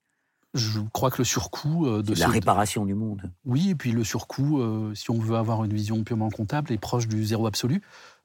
[0.55, 3.31] Je crois que le surcoût euh, de C'est la ce- réparation du monde.
[3.45, 6.79] Oui, et puis le surcoût, euh, si on veut avoir une vision purement comptable, est
[6.79, 7.81] proche du zéro absolu.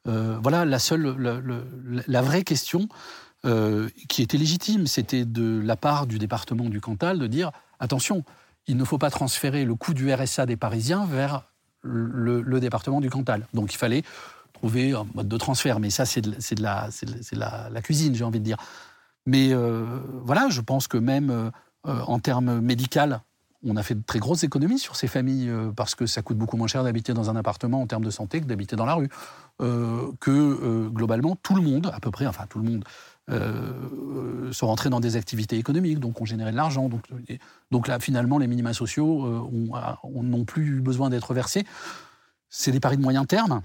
[0.07, 1.63] Euh, voilà, la seule, la, la-
[2.07, 2.87] la vraie question
[3.45, 8.23] euh, qui était légitime, c'était de la part du département du Cantal de dire attention,
[8.67, 11.43] il ne faut pas transférer le coût du RSA des Parisiens vers
[11.81, 13.45] le, département du Cantal.
[13.53, 14.03] Donc il fallait
[14.53, 18.55] trouver un mode de transfert, mais ça c'est de, la, cuisine, j'ai envie de dire.
[19.25, 21.51] Mais euh, voilà, je pense que même euh,
[21.83, 23.23] en termes médical,
[23.65, 26.55] on a fait de très grosses économies sur ces familles parce que ça coûte beaucoup
[26.55, 29.09] moins cher d'habiter dans un appartement en termes de santé que d'habiter dans la rue.
[29.59, 32.83] Que globalement, tout le monde, à peu près, enfin tout le monde,
[33.29, 33.71] euh,
[34.43, 36.89] euh, sont rentrés dans des activités économiques, donc ont généré de l'argent.
[36.89, 37.07] Donc,
[37.71, 41.65] donc là, finalement, les minima sociaux euh, n'ont plus besoin d'être versés.
[42.49, 43.61] C'est des paris de moyen terme.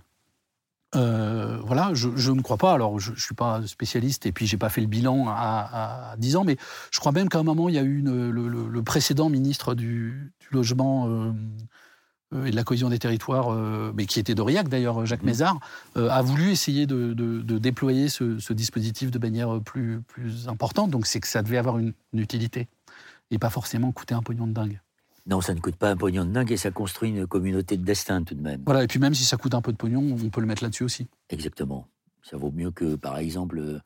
[0.95, 2.73] Euh, voilà, je, ne crois pas.
[2.73, 6.17] Alors, je ne suis pas spécialiste et puis j'ai pas fait le bilan à, à
[6.17, 6.57] 10 ans, mais
[6.91, 11.09] je crois même qu'à un moment, il y a eu le, précédent ministre du, logement
[11.09, 11.33] euh,
[12.47, 15.59] et de la cohésion des territoires, euh, mais qui était d'Aurillac d'ailleurs, Jacques Mézard,
[15.97, 20.47] euh, a voulu essayer de, de- de déployer ce, ce dispositif de manière plus, plus
[20.49, 20.91] importante.
[20.91, 22.69] Donc, c'est que ça devait avoir une, une utilité
[23.31, 24.81] et pas forcément coûter un pognon de dingue.
[25.27, 27.85] Non, ça ne coûte pas un pognon de dingue et ça construit une communauté de
[27.85, 28.63] destin tout de même.
[28.65, 30.63] Voilà, et puis même si ça coûte un peu de pognon, on peut le mettre
[30.63, 31.07] là-dessus aussi.
[31.31, 31.87] Exactement.
[32.23, 33.79] Ça vaut mieux que, par exemple, euh,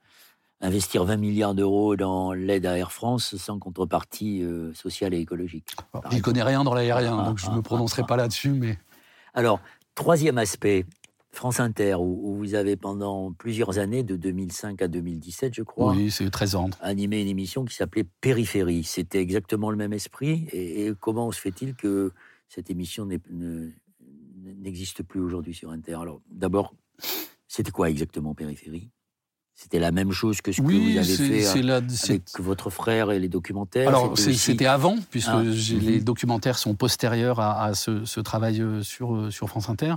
[0.63, 5.75] investir 20 milliards d'euros dans l'aide à Air France sans contrepartie euh, sociale et écologique.
[5.77, 6.23] J'y exemple.
[6.23, 8.07] connais rien dans l'aérien, Ah, donc je ah, ne me ah, prononcerai ah.
[8.07, 8.79] pas là-dessus, mais
[9.35, 9.61] Alors,
[9.95, 10.87] troisième aspect,
[11.33, 15.93] France Inter, où, où vous avez pendant plusieurs années, de 2005 à 2017, je crois,
[15.95, 16.77] oui, c'est très ordre.
[16.81, 18.85] animé une émission qui s'appelait Périphérie.
[18.85, 20.47] C'était exactement le même esprit.
[20.53, 22.13] Et, et comment se fait-il que
[22.49, 23.71] cette émission ne-
[24.61, 25.95] n'existe plus aujourd'hui sur Inter?
[25.95, 26.75] Alors, d'abord,
[27.49, 28.91] c'était quoi exactement Périphérie?
[29.63, 32.69] C'était la même chose que ce que vous avez fait c'est euh, la- avec votre
[32.69, 35.53] frère et les documentaires Alors, C'était avant, puisque Ah, mhm.
[35.81, 39.95] les documentaires sont postérieurs à, à ce, ce travail euh, sur, euh, sur France Inter.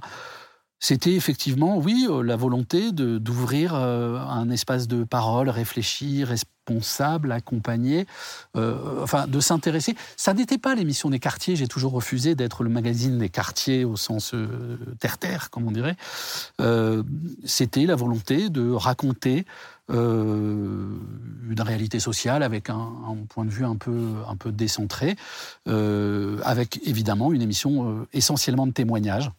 [0.88, 8.06] C'était effectivement, oui, euh, la volonté d'ouvrir euh, un espace de parole réfléchi, responsable, accompagné,
[8.56, 9.96] euh, enfin, de s'intéresser.
[10.16, 13.96] Ça n'était pas l'émission des quartiers, j'ai toujours refusé d'être le magazine des quartiers au
[13.96, 14.36] sens
[15.00, 15.98] terre-terre, comme on dirait.
[17.46, 19.48] C'était la volonté de raconter
[19.90, 22.92] une réalité sociale avec un,
[23.30, 25.16] point de vue un peu, décentré,
[25.66, 29.32] avec évidemment une émission essentiellement de témoignages.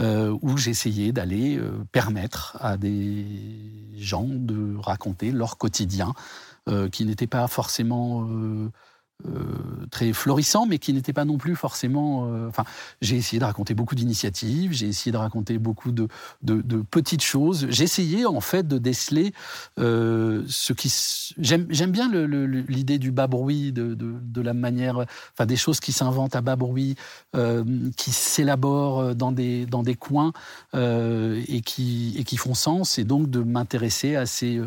[0.00, 3.26] Euh, où j'essayais d'aller euh, permettre à des
[3.96, 6.14] gens de raconter leur quotidien,
[6.68, 8.70] euh, qui n'était pas forcément euh,
[9.26, 12.26] euh, très florissant, mais qui n'était pas non plus forcément.
[12.26, 12.64] euh, Enfin,
[13.00, 16.08] j'ai essayé de raconter beaucoup d'initiatives, j'ai essayé de raconter beaucoup de,
[16.90, 17.66] petites choses.
[17.70, 19.32] J'ai essayé en fait de déceler
[19.78, 20.92] euh, ce qui.
[21.38, 26.40] J'aime bien l'idée du bas bruit, de, la manière, enfin des choses qui s'inventent à
[26.40, 26.96] bas bruit,
[27.96, 30.32] qui s'élaborent dans des coins
[30.74, 34.60] et qui font sens, et donc de m'intéresser à ces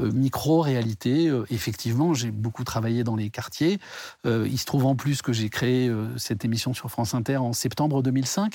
[0.00, 1.28] euh, micro-réalités.
[1.28, 3.78] Euh, effectivement, j'ai beaucoup travaillé dans les quartiers.
[4.26, 7.52] Euh, il se trouve en plus que j'ai créé cette émission sur France Inter en
[7.52, 8.54] septembre 2005.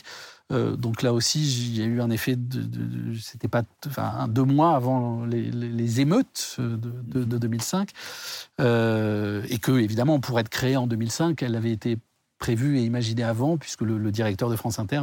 [0.51, 4.43] Euh, donc là aussi, il y a eu un effet de, c'était pas, enfin, deux
[4.43, 7.89] mois avant les, émeutes de, de- de 2005,
[8.59, 11.97] Euh, et que évidemment, pour être créée en 2005, elle avait été
[12.39, 15.01] prévue et imaginée avant, puisque le directeur de France Inter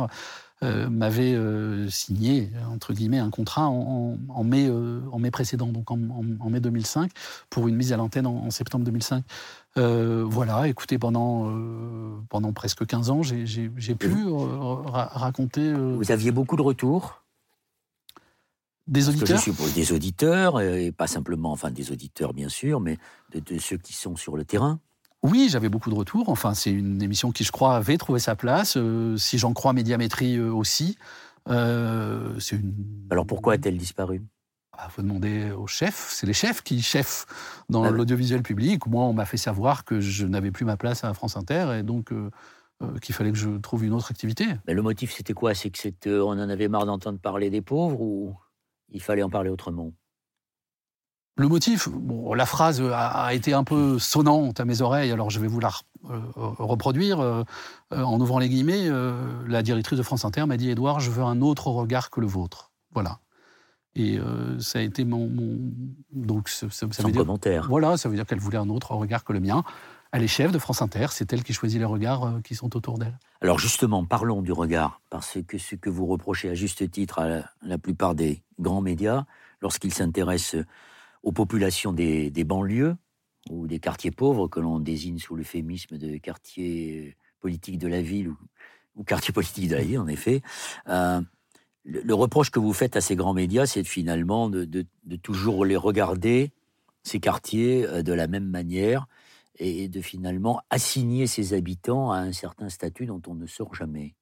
[0.63, 5.97] euh, m'avait euh, signé, entre guillemets, un contrat en, mai, en mai précédent, donc en,
[5.97, 7.11] mai 2005,
[7.51, 9.25] pour une mise à l'antenne en, septembre 2005.
[9.77, 11.53] voilà, écoutez, pendant,
[12.29, 15.73] pendant presque 15 ans, j'ai pu raconter...
[15.73, 17.19] Vous aviez beaucoup de retours?
[18.89, 22.99] Des auditeurs Je suppose des auditeurs, et pas simplement, enfin des auditeurs bien sûr, mais
[23.33, 24.81] de ceux qui sont sur le terrain.
[25.23, 26.29] Oui, j'avais beaucoup de retours.
[26.29, 28.77] Enfin, c'est une émission qui, je crois, avait trouvé sa place.
[28.77, 30.99] Euh, si j'en crois Médiamétrie euh, aussi.
[31.49, 32.75] Euh, une...
[33.11, 34.17] Alors pourquoi a-t-elle disparu?
[34.17, 36.09] Il bah, faut demander aux chefs.
[36.11, 37.27] C'est les chefs qui chefs
[37.69, 38.87] dans ah l'audiovisuel public.
[38.87, 41.83] Moi, on m'a fait savoir que je n'avais plus ma place à France Inter et
[41.83, 42.13] donc
[43.01, 44.47] qu'il fallait que je trouve une autre activité.
[44.67, 45.55] Mais le motif, c'était quoi?
[45.55, 48.35] C'est que on en avait marre d'entendre parler des pauvres ou
[48.89, 49.93] il fallait en parler autrement?
[51.37, 55.41] Le motif, bon, la phrase a, été un peu sonnante à mes oreilles, alors je
[55.41, 55.71] vais vous la
[56.11, 57.21] euh, reproduire.
[57.21, 57.45] Euh,
[57.93, 58.89] euh, en ouvrant les guillemets,
[59.47, 62.27] la directrice de France Inter m'a dit Édouard, je veux un autre regard que le
[62.27, 62.71] vôtre.
[62.93, 63.19] Voilà.
[63.95, 64.19] Et
[64.59, 65.31] ça a été mon.
[66.13, 67.67] Donc, ça, veut dire, commentaire.
[67.69, 69.65] Voilà, ça veut dire qu'elle voulait un autre regard que le mien.
[70.13, 72.99] Elle est chef de France Inter, c'est elle qui choisit les regards qui sont autour
[72.99, 73.19] d'elle.
[73.43, 77.29] Alors justement, parlons du regard, parce que ce que vous reprochez à juste titre à
[77.29, 79.25] la, la plupart des grands médias,
[79.61, 80.65] lorsqu'ils s'intéressent
[81.23, 82.97] aux populations des, banlieues
[83.51, 88.29] ou des quartiers pauvres que l'on désigne sous l'euphémisme de quartier politique de la ville
[88.29, 88.39] ou,
[88.97, 90.43] ou quartier politique de la ville, en effet.
[90.89, 91.21] Euh,
[91.85, 94.87] le, reproche que vous faites à ces grands médias, c'est finalement de,
[95.23, 96.53] toujours les regarder,
[97.03, 99.07] ces quartiers, euh, de la même manière
[99.59, 104.15] et de finalement assigner ces habitants à un certain statut dont on ne sort jamais.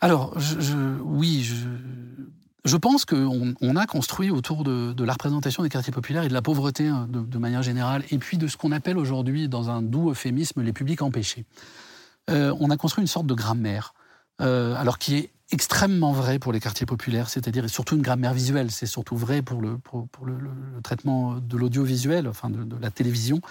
[0.00, 0.36] Alors,
[1.02, 1.54] oui, je,
[2.64, 6.32] je pense qu'on on a construit autour de, la représentation des quartiers populaires et de
[6.32, 9.82] la pauvreté hein, de, manière générale, et puis de ce qu'on appelle aujourd'hui, dans un
[9.82, 11.44] doux euphémisme, les publics empêchés.
[12.30, 13.92] Euh, on a construit une sorte de grammaire,
[14.40, 18.70] euh, alors qui est extrêmement vrai pour les quartiers populaires, c'est-à-dire surtout une grammaire visuelle.
[18.70, 20.36] C'est surtout vrai pour le, pour, le,
[20.82, 23.42] traitement de l'audiovisuel, enfin de, la télévision.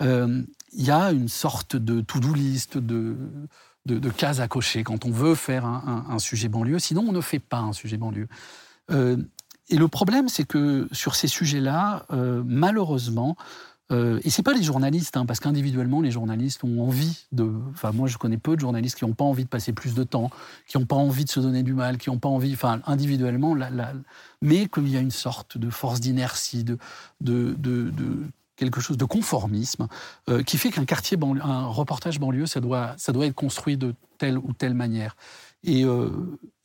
[0.00, 3.16] Euh, il y a une sorte de to-do list, de
[3.86, 6.78] de, cases à cocher quand on veut faire un, sujet banlieue.
[6.78, 8.28] Sinon, on ne fait pas un sujet banlieue.
[8.90, 9.16] Euh,
[9.68, 13.36] et le problème, c'est que sur ces sujets-là, euh, malheureusement,
[13.92, 17.50] euh, et c'est pas les journalistes, hein, parce qu'individuellement, les journalistes ont envie de.
[17.70, 20.04] Enfin, moi, je connais peu de journalistes qui n'ont pas envie de passer plus de
[20.04, 20.30] temps,
[20.66, 22.54] qui n'ont pas envie de se donner du mal, qui n'ont pas envie.
[22.54, 23.54] Enfin, individuellement,
[24.40, 26.78] mais qu'il y a une sorte de force d'inertie, de,
[28.56, 29.88] quelque chose de conformisme
[30.28, 33.94] euh, qui fait qu'un quartier, un reportage banlieue, ça doit, ça doit être construit de
[34.18, 35.16] telle ou telle manière.
[35.62, 36.10] Et, euh,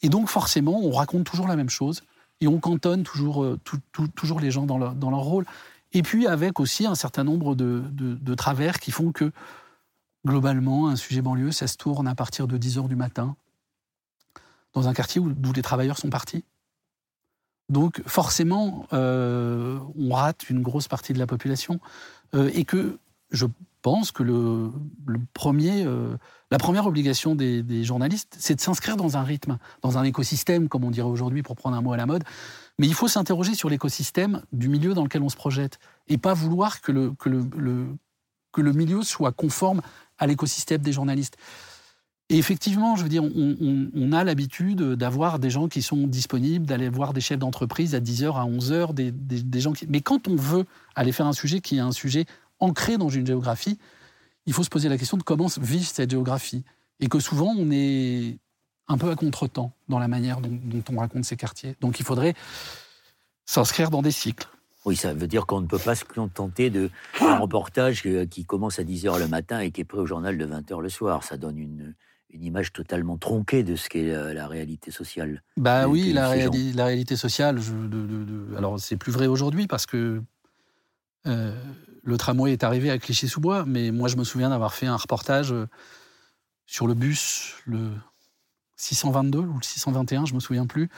[0.02, 2.02] et donc forcément, on raconte toujours la même chose
[2.42, 3.60] et on cantonne toujours, euh,
[4.16, 5.46] toujours les gens dans leur, dans leur, rôle.
[5.92, 9.32] Et puis avec aussi un certain nombre de, de, travers qui font que
[10.26, 13.36] globalement, un sujet banlieue, ça se tourne à partir de 10 heures du matin
[14.74, 16.44] dans un quartier où, d'où les travailleurs sont partis.
[17.70, 21.80] Donc forcément, euh, on rate une grosse partie de la population
[22.34, 22.98] euh, et que
[23.32, 23.46] je
[23.82, 26.18] pense que euh,
[26.52, 30.84] la première obligation des, journalistes, c'est de s'inscrire dans un rythme, dans un écosystème, comme
[30.84, 32.24] on dirait aujourd'hui pour prendre un mot à la mode.
[32.80, 36.34] Mais il faut s'interroger sur l'écosystème du milieu dans lequel on se projette et pas
[36.34, 39.82] vouloir que le milieu soit conforme
[40.18, 41.38] à l'écosystème des journalistes.
[42.32, 46.88] Et effectivement, je veux dire, on, a l'habitude d'avoir des gens qui sont disponibles, d'aller
[46.88, 49.88] voir des chefs d'entreprise à 10h, à 11h, des, gens qui...
[49.88, 50.66] Mais quand on veut
[50.96, 52.26] aller faire un sujet qui est un sujet
[52.60, 53.80] ancré dans une géographie,
[54.46, 56.64] il faut se poser la question de comment vit cette géographie.
[57.00, 58.38] Et que souvent, on est
[58.88, 61.76] un peu à contre-temps dans la manière dont, on raconte ces quartiers.
[61.82, 62.36] Donc il faudrait
[63.46, 64.48] s'inscrire dans des cycles.
[64.86, 68.78] Oui, ça veut dire qu'on ne peut pas se contenter de un reportage qui commence
[68.78, 71.24] à 10h le matin et qui est prêt au journal de 20h le soir.
[71.24, 71.96] Ça donne une,
[72.32, 75.44] une image totalement tronquée de ce qu'est la, réalité sociale.
[75.58, 80.22] Bah oui, la, la, réalité sociale, je, de, alors c'est plus vrai aujourd'hui parce que
[81.28, 81.54] euh,
[82.04, 85.52] le tramway est arrivé à Clichy-sous-Bois, mais moi je me souviens d'avoir fait un reportage
[85.52, 85.68] euh,
[86.66, 87.92] sur le bus, le
[88.78, 90.90] 622 ou le 621, je me souviens plus,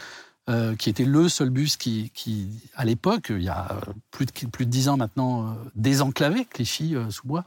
[0.50, 4.32] euh, qui était le seul bus qui, qui à l'époque, il y a plus de,
[4.48, 7.46] plus de 10 ans maintenant, désenclavé Clichy-sous-Bois,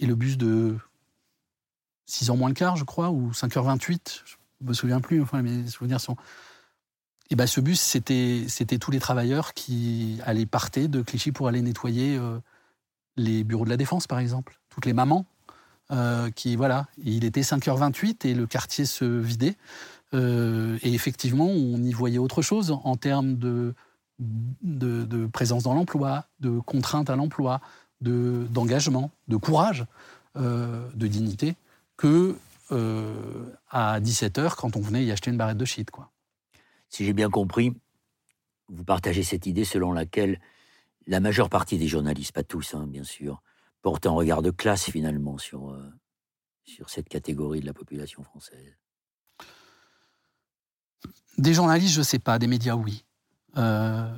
[0.00, 0.76] et le bus de
[2.06, 4.34] 6 ans moins le quart, je crois, ou 5h28, je
[4.66, 6.16] me souviens plus, enfin mes souvenirs sont...
[7.30, 11.48] Et ben ce bus, c'était, c'était tous les travailleurs qui allaient partir de Clichy pour
[11.48, 12.38] aller nettoyer euh,
[13.16, 14.60] les bureaux de la Défense, par exemple.
[14.68, 15.24] Toutes les mamans,
[15.90, 19.56] euh, qui, voilà, il était 5h28 et le quartier se vidait.
[20.12, 23.74] Euh, et effectivement, on y voyait autre chose en termes de,
[25.32, 27.62] présence dans l'emploi, de contraintes à l'emploi,
[28.02, 29.86] de, d'engagement, de courage,
[30.36, 31.56] de dignité
[31.96, 32.36] que
[32.72, 35.90] euh, à 17h quand on venait y acheter une barrette de shit.
[35.90, 36.10] Quoi.
[36.88, 37.74] Si j'ai bien compris,
[38.68, 40.40] vous partagez cette idée selon laquelle
[41.06, 43.42] la majeure partie des journalistes, pas tous hein, bien sûr,
[43.82, 45.92] portent un regard de classe finalement sur, euh,
[46.64, 48.76] sur cette catégorie de la population française.
[51.36, 53.04] Des journalistes, je ne sais pas, des médias, oui.
[53.58, 54.10] Euh,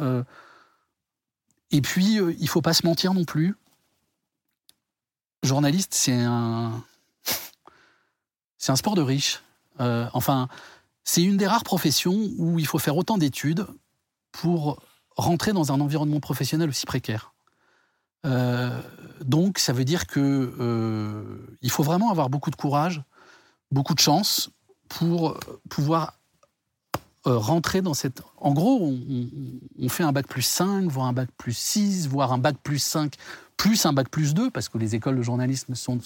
[1.72, 3.56] et puis, il faut pas se mentir non plus.
[5.46, 6.84] Journaliste, c'est un,
[8.58, 9.44] c'est un sport de riche.
[9.80, 10.48] Euh, enfin,
[11.06, 13.66] c'est une des rares professions où il faut faire autant d'études
[14.32, 14.82] pour
[15.16, 17.34] rentrer dans un environnement professionnel aussi précaire.
[18.26, 18.82] Euh,
[19.24, 20.20] donc, ça veut dire que
[20.60, 23.04] euh, il faut vraiment avoir beaucoup de courage,
[23.72, 24.50] beaucoup de chance
[24.90, 25.40] pour
[25.70, 26.20] pouvoir
[27.26, 28.22] rentrer dans cette.
[28.38, 28.94] En gros,
[29.80, 32.80] on, fait un bac plus 5, voire un bac plus 6, voire un bac plus
[32.80, 33.16] 5
[33.58, 36.00] plus un bac plus 2, parce que les écoles de journalisme sont,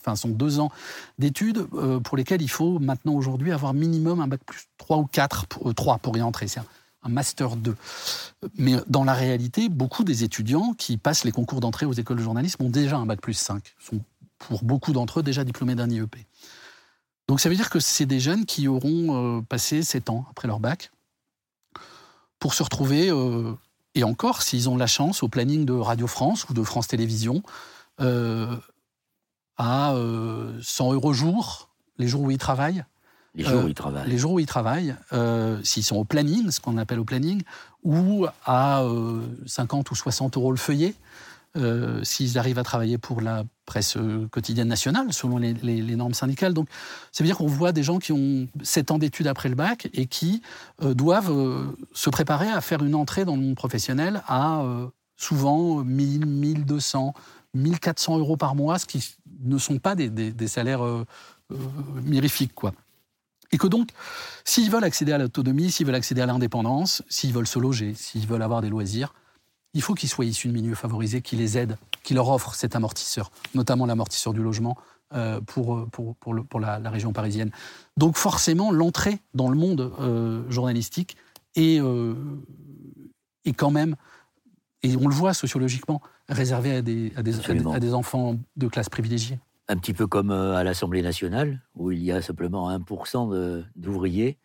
[0.00, 0.70] enfin, sont deux ans
[1.18, 5.06] d'études, euh, pour lesquelles il faut maintenant aujourd'hui avoir minimum un bac plus 3 ou
[5.06, 6.48] 4, pour, 3 euh, pour y entrer.
[6.48, 7.76] C'est un, master 2.
[8.58, 12.22] Mais dans la réalité, beaucoup des étudiants qui passent les concours d'entrée aux écoles de
[12.22, 14.00] journalisme ont déjà un bac plus 5, sont
[14.38, 16.16] pour beaucoup d'entre eux déjà diplômés d'un IEP.
[17.28, 20.48] Donc ça veut dire que c'est des jeunes qui auront euh, passé 7 ans après
[20.48, 20.90] leur bac
[22.38, 23.10] pour se retrouver
[23.96, 27.42] et encore, s'ils ont la chance, au planning de Radio France ou de France Télévisions,
[28.02, 28.54] euh,
[29.56, 32.84] à 100 euh, euros jour, les jours où ils travaillent.
[33.34, 34.06] Les jours où ils travaillent.
[34.06, 37.42] Les jours où ils travaillent, euh, s'ils sont au planning, ce qu'on appelle au planning,
[37.84, 38.84] ou à
[39.46, 40.94] 50 ou 60 euros le feuillet,
[41.56, 46.54] euh, s'ils arrivent à travailler pour la presse euh, quotidienne nationale, selon les, normes syndicales.
[46.54, 46.68] Donc,
[47.12, 49.88] ça veut dire qu'on voit des gens qui ont 7 ans d'études après le bac
[49.92, 50.42] et qui
[50.82, 54.62] euh, doivent se préparer à faire une entrée dans le monde professionnel à
[55.16, 57.14] souvent 1000, 1200,
[57.54, 60.82] 1400 euros par mois, ce qui ne sont pas des, des salaires
[62.02, 62.72] mirifiques, quoi.
[63.52, 63.90] Et que donc,
[64.44, 68.26] s'ils veulent accéder à l'autonomie, s'ils veulent accéder à l'indépendance, s'ils veulent se loger, s'ils
[68.26, 69.14] veulent avoir des loisirs,
[69.74, 71.76] il faut qu'ils soient issus de milieux favorisés, qui les aident,
[72.06, 74.76] qui leur offrent cet amortisseur, notamment l'amortisseur du logement
[75.12, 77.50] euh, pour, euh, pour, pour, le, pour la, région parisienne.
[77.96, 81.16] Donc forcément, l'entrée dans le monde euh, journalistique
[81.56, 81.80] est,
[83.44, 83.96] est quand même,
[84.84, 87.40] et on le voit sociologiquement, réservée à des, à des,
[87.74, 89.40] à des, enfants de classe privilégiée.
[89.68, 94.38] Un petit peu comme à l'Assemblée nationale, où il y a simplement 1% d'ouvriers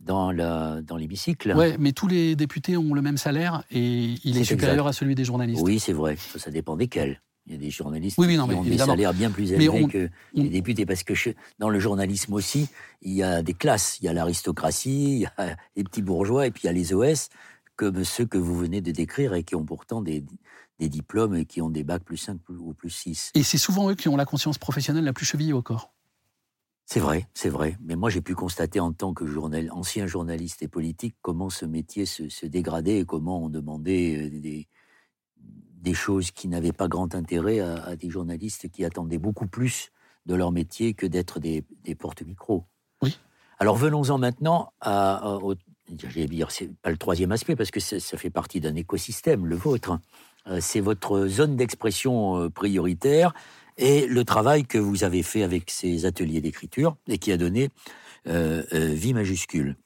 [0.00, 0.30] dans
[0.96, 1.52] l'hémicycle.
[1.52, 4.92] Dans oui, mais tous les députés ont le même salaire et il est, supérieur à
[4.92, 5.62] celui des journalistes.
[5.62, 6.16] Oui, c'est vrai.
[6.36, 7.20] Ça dépend desquels.
[7.46, 10.84] Il y a des journalistes qui ont des salaires bien plus élevés que les députés,
[10.84, 11.14] parce que
[11.58, 12.68] dans le journalisme aussi,
[13.00, 13.98] il y a des classes.
[14.00, 16.72] Il y a l'aristocratie, il y a les petits bourgeois, et puis il y a
[16.72, 17.30] les OS,
[17.76, 20.24] comme ceux que vous venez de décrire, et qui ont pourtant des,
[20.78, 23.32] des diplômes et qui ont des bacs plus 5 ou plus 6.
[23.34, 25.92] Et c'est souvent eux qui ont la conscience professionnelle la plus chevillée au corps.
[26.90, 27.76] C'est vrai, c'est vrai.
[27.82, 31.66] Mais moi, j'ai pu constater en tant que journal, ancien journaliste et politique comment ce
[31.66, 34.66] métier se, dégradait et comment on demandait euh, des,
[35.36, 39.90] des choses qui n'avaient pas grand intérêt à, des journalistes qui attendaient beaucoup plus
[40.24, 42.64] de leur métier que d'être des, des porte-micros.
[43.02, 43.18] Oui.
[43.58, 45.38] Alors venons-en maintenant à,
[45.94, 49.56] j'allais dire, c'est pas le troisième aspect parce que ça, fait partie d'un écosystème, le
[49.56, 49.98] vôtre.
[50.46, 53.34] Euh, c'est votre zone d'expression euh, prioritaire
[53.78, 57.70] et le travail que vous avez fait avec ces ateliers d'écriture et qui a donné
[58.26, 59.76] euh, euh, vie majuscule.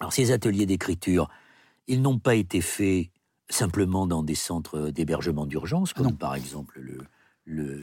[0.00, 1.28] Alors ces ateliers d'écriture,
[1.86, 3.08] ils n'ont pas été faits
[3.48, 6.98] simplement dans des centres d'hébergement d'urgence, comme par exemple le,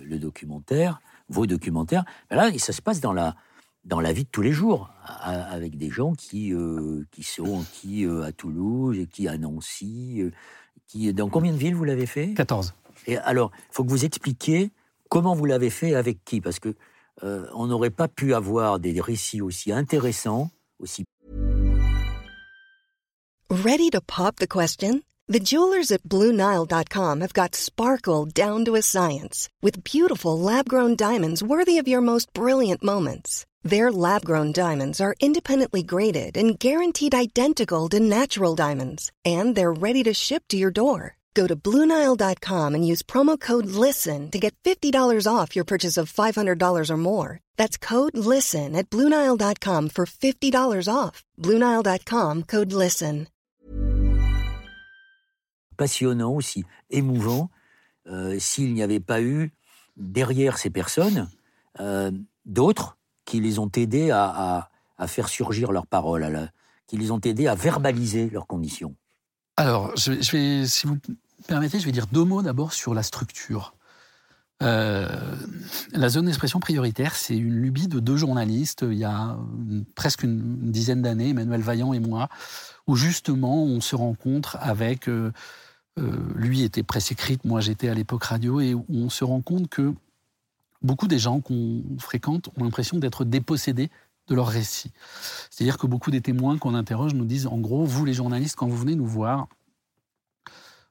[0.03, 0.99] le, documentaire,
[1.29, 2.03] vos documentaires.
[2.29, 3.37] là, ça se passe dans la,
[3.85, 8.05] dans la vie de tous les jours, avec des gens qui, euh, qui sont qui
[8.05, 10.21] à Toulouse, qui à Nancy,
[10.87, 12.33] qui dans combien de villes vous l'avez fait?
[12.33, 12.73] 14.
[13.07, 14.71] Et alors, il faut que vous expliquiez
[15.13, 16.41] Comment vous l'avez fait avec qui?
[16.41, 16.73] Parce que
[17.23, 20.49] euh, on n'aurait pas pu avoir des récits aussi intéressants,
[20.79, 21.05] aussi.
[23.51, 25.03] Ready to pop the question?
[25.27, 31.43] The jewelers at BlueNile.com have got sparkle down to a science with beautiful lab-grown diamonds
[31.43, 33.45] worthy of your most brilliant moments.
[33.61, 40.01] Their lab-grown diamonds are independently graded and guaranteed identical to natural diamonds, and they're ready
[40.05, 41.17] to ship to your door.
[41.33, 46.11] Go to Bluenile.com and use promo code LISTEN to get $50 off your purchase of
[46.11, 47.39] $500 or more.
[47.57, 51.23] That's code LISTEN at Bluenile.com for $50 off.
[51.39, 53.27] Bluenile.com code LISTEN.
[55.73, 57.49] passionnant, aussi émouvant,
[58.07, 59.51] euh, s'il n'y avait pas eu
[59.97, 61.29] derrière ces personnes
[61.79, 62.11] euh,
[62.45, 64.69] d'autres qui les ont aidés à,
[65.07, 66.49] faire surgir leurs paroles,
[66.87, 68.95] qui les ont aidés à verbaliser leurs conditions.
[69.55, 70.97] Alors, je vais, si vous
[71.47, 73.75] permettez, je vais dire deux mots d'abord sur la structure.
[74.63, 75.07] Euh,
[75.91, 79.37] la zone d'expression prioritaire, c'est une lubie de deux journalistes, il y a
[79.95, 82.29] presque une, dizaine d'années, Emmanuel Vaillant et moi,
[82.87, 85.31] où justement on se rencontre avec, euh,
[85.99, 89.67] euh, lui était presse écrite, moi j'étais à l'époque radio, et on se rend compte
[89.67, 89.93] que
[90.81, 93.89] beaucoup des gens qu'on fréquente ont l'impression d'être dépossédés
[94.27, 94.91] de leur récit.
[95.49, 98.67] C'est-à-dire que beaucoup des témoins qu'on interroge nous disent, en gros, vous les journalistes, quand
[98.67, 99.47] vous venez nous voir,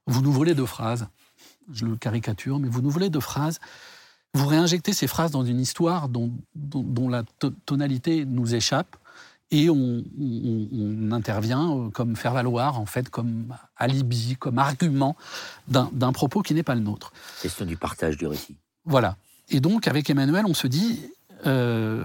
[0.07, 1.07] vous nous volez deux phrases
[1.73, 3.61] je le caricature, mais vous nous voulez deux phrases.
[4.35, 6.33] Vous réinjectez ces phrases dans une histoire dont,
[7.09, 7.23] la
[7.67, 8.97] tonalité nous échappe
[9.51, 10.03] et on,
[11.11, 15.15] intervient euh, comme faire valoir, en fait, comme alibi, comme argument
[15.69, 17.13] d'un propos qui n'est pas le nôtre.
[17.43, 18.57] Question du partage du récit.
[18.87, 19.17] Voilà.
[19.51, 21.01] Et donc, avec Emmanuel, on se dit,
[21.47, 22.05] euh,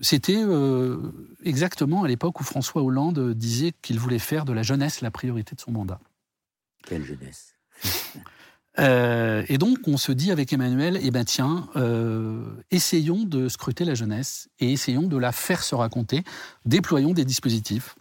[0.00, 0.98] c'était euh,
[1.42, 5.54] exactement à l'époque où François Hollande disait qu'il voulait faire de la jeunesse la priorité
[5.56, 6.00] de son mandat.
[6.86, 7.54] Quelle jeunesse
[8.78, 13.84] euh, et donc, on se dit avec Emmanuel, eh ben tiens, euh, essayons de scruter
[13.84, 16.22] la jeunesse et essayons de la faire se raconter.
[16.64, 17.96] Déployons des dispositifs.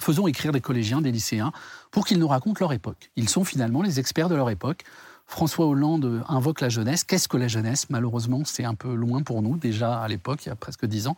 [0.00, 1.52] Faisons écrire des collégiens, des lycéens,
[1.90, 3.10] pour qu'ils nous racontent leur époque.
[3.16, 4.84] Ils sont finalement les experts de leur époque.
[5.26, 7.02] François Hollande invoque la jeunesse.
[7.04, 7.86] Qu'est-ce que la jeunesse?
[7.90, 11.08] Malheureusement, c'est un peu loin pour nous, déjà à l'époque, il y a presque dix
[11.08, 11.16] ans.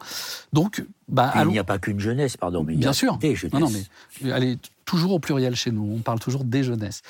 [0.53, 3.19] Donc, bah, il n'y a pas qu'une jeunesse, pardon, mais bien sûr.
[3.19, 3.61] des jeunesses.
[3.61, 5.97] Non, mais elle est toujours au pluriel chez nous.
[5.97, 7.03] On parle toujours des jeunesses.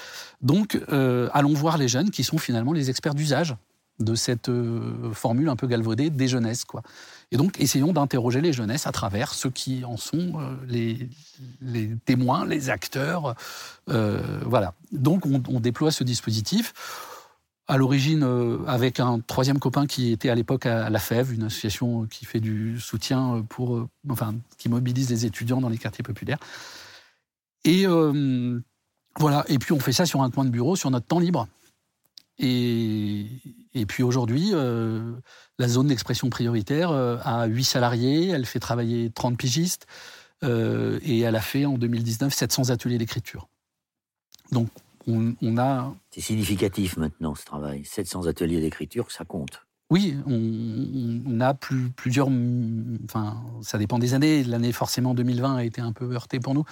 [0.43, 3.55] Donc, euh, allons voir les jeunes qui sont finalement les experts d'usage
[4.01, 6.83] de cette euh, formule un peu galvaudée des jeunesses, quoi.
[7.31, 12.47] Et donc, essayons d'interroger les jeunesses à travers ceux qui en sont euh, les, témoins,
[12.47, 13.35] les acteurs.
[13.91, 14.73] Euh, voilà.
[14.93, 16.73] Donc, on, on, déploie ce dispositif.
[17.67, 21.45] À l'origine, euh, avec un troisième copain qui était à l'époque à la FEV, une
[21.45, 26.39] association qui fait du soutien pour, enfin, qui mobilise les étudiants dans les quartiers populaires.
[27.65, 27.85] Et
[29.19, 29.45] voilà.
[29.49, 31.47] Et puis, on fait ça sur un coin de bureau, sur notre temps libre.
[32.39, 33.27] Et,
[33.75, 35.13] et puis aujourd'hui, euh,
[35.59, 39.87] la zone d'expression prioritaire euh, a 8 salariés, elle fait travailler 30 pigistes
[40.45, 43.49] euh, et elle a fait en 2019 700 ateliers d'écriture.
[44.53, 44.69] Donc
[45.07, 45.95] on, a...
[46.11, 47.85] C'est significatif maintenant ce travail.
[47.85, 49.65] 700 ateliers d'écriture, ça compte.
[49.91, 52.29] Oui, on, a plus, plusieurs...
[53.05, 54.45] Enfin, ça dépend des années.
[54.45, 56.65] L'année forcément 2020 a été un peu heurtée pour nous.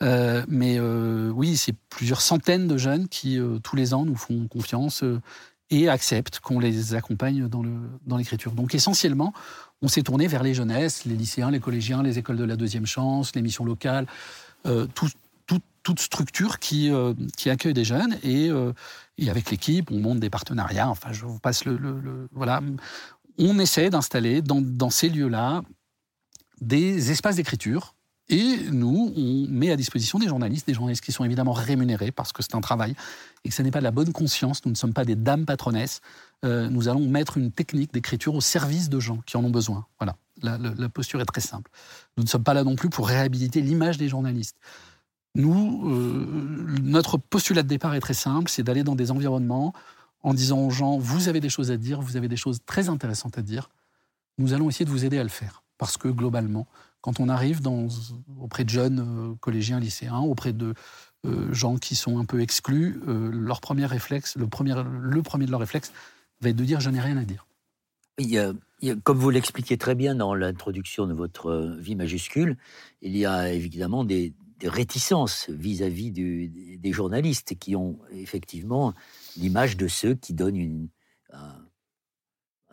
[0.00, 5.04] Mais oui, c'est plusieurs centaines de jeunes qui, tous les ans, nous font confiance
[5.70, 8.52] et acceptent qu'on les accompagne dans l'écriture.
[8.52, 9.32] Dans Donc essentiellement,
[9.82, 12.86] on s'est tourné vers les jeunesses, les lycéens, les collégiens, les écoles de la deuxième
[12.86, 14.06] chance, les missions locales,
[14.66, 14.86] euh,
[15.84, 18.18] toute structure qui, euh, qui accueille des jeunes.
[18.22, 18.74] Et, euh,
[19.16, 20.90] et avec l'équipe, on monte des partenariats.
[20.90, 21.78] Enfin, je vous passe le...
[21.78, 22.60] le, voilà.
[23.38, 25.62] On essaie d'installer dans, dans ces lieux-là
[26.60, 27.94] des espaces d'écriture
[28.28, 32.32] et nous, on met à disposition des journalistes, des journalistes qui sont évidemment rémunérés parce
[32.32, 32.94] que c'est un travail
[33.44, 34.64] et que ce n'est pas de la bonne conscience.
[34.66, 36.02] Nous ne sommes pas des dames patronesses.
[36.44, 39.86] Euh, nous allons mettre une technique d'écriture au service de gens qui en ont besoin.
[39.98, 41.70] Voilà, la, posture est très simple.
[42.16, 44.56] Nous ne sommes pas là non plus pour réhabiliter l'image des journalistes.
[45.34, 49.72] Nous, euh, notre postulat de départ est très simple, c'est d'aller dans des environnements
[50.22, 52.88] en disant aux gens, vous avez des choses à dire, vous avez des choses très
[52.88, 53.70] intéressantes à dire.
[54.36, 55.62] Nous allons essayer de vous aider à le faire.
[55.78, 56.66] Parce que globalement,
[57.00, 57.60] quand on arrive
[58.38, 60.74] auprès de jeunes euh, collégiens, lycéens, auprès de
[61.26, 65.46] euh, gens qui sont un peu exclus, euh, leur premier réflexe, le premier, le premier
[65.46, 65.92] de leurs réflexes,
[66.40, 67.46] va être de dire je n'ai rien à dire.
[69.02, 72.56] comme vous l'expliquez très bien dans l'introduction de votre vie majuscule,
[73.02, 74.34] il y a évidemment des,
[74.64, 78.92] réticences vis-à-vis des journalistes qui ont effectivement
[79.36, 80.88] l'image de ceux qui donnent une,
[81.32, 81.67] un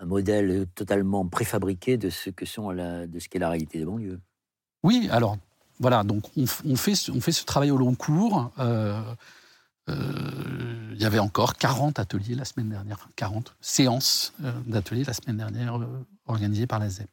[0.04, 4.20] modèle totalement préfabriqué de ce que sont la, de ce qu'est la réalité des banlieues.
[4.84, 5.38] Oui, alors
[5.80, 8.52] voilà, donc on, fait, on fait ce travail au long cours.
[8.60, 9.02] Euh,
[9.89, 9.93] euh,
[10.93, 15.38] il y avait encore 40 ateliers la semaine dernière, 40 séances euh, d'ateliers la semaine
[15.38, 15.80] dernière
[16.28, 17.10] organisées par la ZEP.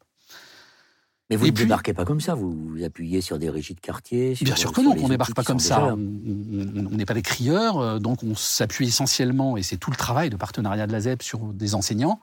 [1.28, 4.37] Mais vous ne débarquez pas comme ça, vous vous appuyez sur des régies de quartier
[4.43, 5.95] Bien sûr que non, on ne débarque pas comme ça.
[5.95, 10.37] On n'est pas des crieurs, donc on s'appuie essentiellement, et c'est tout le travail de
[10.37, 12.20] partenariat de la ZEP, sur des enseignants,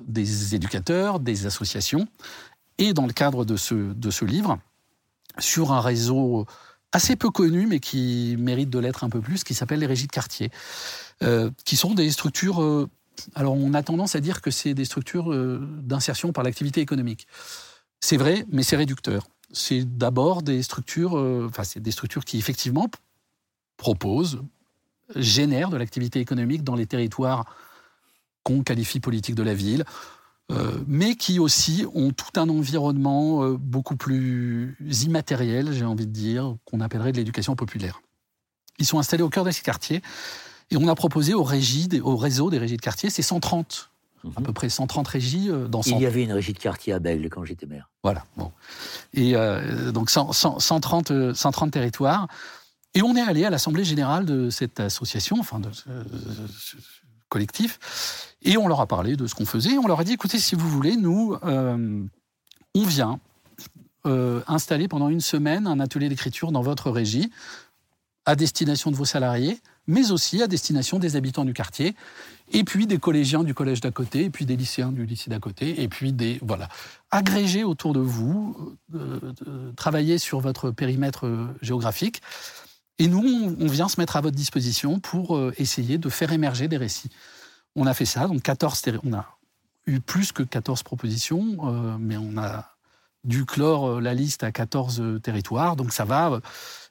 [0.00, 2.06] des éducateurs, des associations,
[2.78, 4.58] et dans le cadre de ce, de ce livre,
[5.38, 6.46] sur un réseau
[6.92, 10.06] assez peu connu, mais qui mérite de l'être un peu plus, qui s'appelle les régies
[10.06, 10.50] de quartier,
[11.22, 12.62] euh, qui sont des structures...
[12.62, 12.88] Euh,
[13.34, 17.26] alors on a tendance à dire que c'est des structures euh, d'insertion par l'activité économique.
[18.00, 19.28] C'est vrai, mais c'est réducteur.
[19.52, 22.88] C'est d'abord des structures, enfin c'est des structures qui effectivement
[23.76, 24.42] proposent
[25.16, 27.44] génèrent de l'activité économique dans les territoires
[28.42, 29.84] qu'on qualifie politique de la ville,
[30.50, 36.12] euh, mais qui aussi ont tout un environnement euh, beaucoup plus immatériel, j'ai envie de
[36.12, 38.00] dire, qu'on appellerait de l'éducation populaire.
[38.78, 40.02] Ils sont installés au cœur de ces quartiers
[40.70, 43.90] et on a proposé au, régie, au réseau des régies de quartier, c'est 130,
[44.36, 45.96] à peu près 130 régies euh, dans 100.
[45.96, 47.88] Il y avait une régie de quartier à Bègle quand j'étais maire.
[48.02, 48.50] Voilà, bon.
[49.14, 49.34] Et
[49.92, 52.26] donc 130, 130 territoires.
[52.94, 55.68] Et on est allé à l'Assemblée générale de cette association, enfin de
[57.30, 57.78] collectif,
[58.42, 59.78] et on leur a parlé de ce qu'on faisait.
[59.78, 62.02] On leur a dit, écoutez, si vous voulez, nous, euh,
[62.74, 63.18] on vient
[64.06, 67.30] euh, installer pendant une semaine un atelier d'écriture dans votre régie,
[68.26, 71.94] à destination de vos salariés, mais aussi à destination des habitants du quartier,
[72.52, 75.38] et puis des collégiens du collège d'à côté, et puis des lycéens du lycée d'à
[75.38, 76.38] côté, et puis des...
[76.42, 76.68] Voilà.
[77.10, 79.32] Agrégés autour de vous, euh,
[79.76, 81.26] travailler sur votre périmètre
[81.60, 82.22] géographique,
[83.00, 86.76] et nous, on vient se mettre à votre disposition pour essayer de faire émerger des
[86.76, 87.10] récits.
[87.74, 89.26] On a fait ça, donc 14 on a
[89.86, 92.76] eu plus que 14 propositions, euh, mais on a
[93.24, 95.76] dû clore euh, la liste à 14 euh, territoires.
[95.76, 96.40] Donc ça va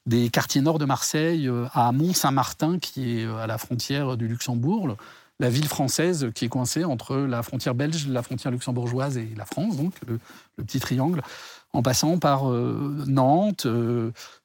[0.05, 4.95] des quartiers nord de Marseille à Mont-Saint-Martin, qui est à la frontière du Luxembourg,
[5.39, 9.45] la ville française qui est coincée entre la frontière belge, la frontière luxembourgeoise et la
[9.45, 10.19] France, donc le,
[10.57, 11.21] petit triangle,
[11.73, 13.67] en passant par Nantes,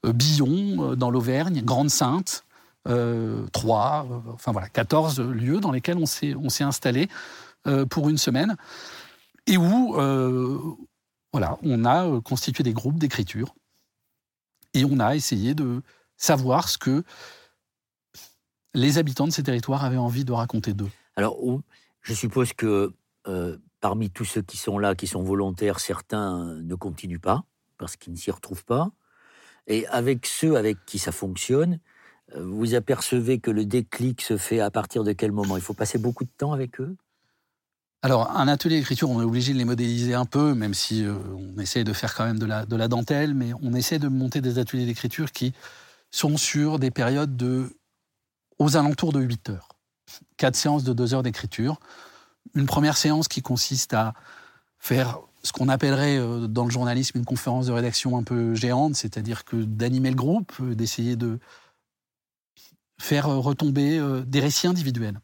[0.03, 2.45] Billon dans l'Auvergne, Grande-Sainte,
[2.87, 7.09] euh, euh, enfin voilà, 14 lieux dans lesquels on s'est, installé
[7.66, 8.57] euh, pour une semaine
[9.47, 9.95] et où
[11.33, 13.55] voilà, on a constitué des groupes d'écriture
[14.72, 15.83] et on a essayé de
[16.16, 17.03] savoir ce que
[18.72, 20.91] les habitants de ces territoires avaient envie de raconter d'eux.
[21.16, 21.37] Alors,
[22.03, 22.93] je suppose que
[23.85, 27.45] parmi tous ceux qui sont là, qui sont volontaires, certains ne continuent pas
[27.76, 28.93] parce qu'ils ne s'y retrouvent pas.
[29.66, 31.80] Et avec ceux avec qui ça fonctionne,
[32.35, 35.59] vous apercevez que le déclic se fait à partir de quel moment?
[35.59, 36.97] Il faut passer beaucoup de temps avec eux?
[38.01, 41.12] Alors, un atelier d'écriture, on est obligé de les modéliser un peu, même si euh,
[41.37, 44.09] on essaie de faire quand même de la, de la dentelle, mais on essaie de
[44.09, 45.53] monter des ateliers d'écriture qui
[46.11, 47.76] sont sur des périodes de
[48.59, 49.68] aux alentours de 8 heures.
[50.39, 51.80] Quatre séances de 2 heures d'écriture.
[52.55, 54.14] Une première séance qui consiste à
[54.78, 58.97] faire ce qu'on appellerait euh, dans le journalisme une conférence de rédaction un peu géante,
[58.97, 61.38] c'est-à-dire que d'animer le groupe, euh, d'essayer de
[63.01, 65.20] faire euh, retomber des récits individuels.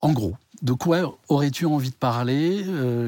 [0.00, 2.64] En gros, de quoi aurais-tu envie de parler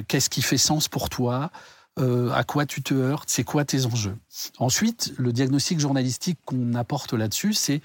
[0.09, 1.51] Qu'est-ce qui fait sens pour toi
[1.97, 4.19] À quoi tu te heurtes C'est quoi tes enjeux?
[4.59, 7.81] Ensuite, le diagnostic journalistique qu'on apporte là-dessus, c'est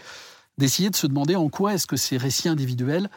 [0.57, 3.09] d'essayer de se demander en quoi est-ce que ces récits individuels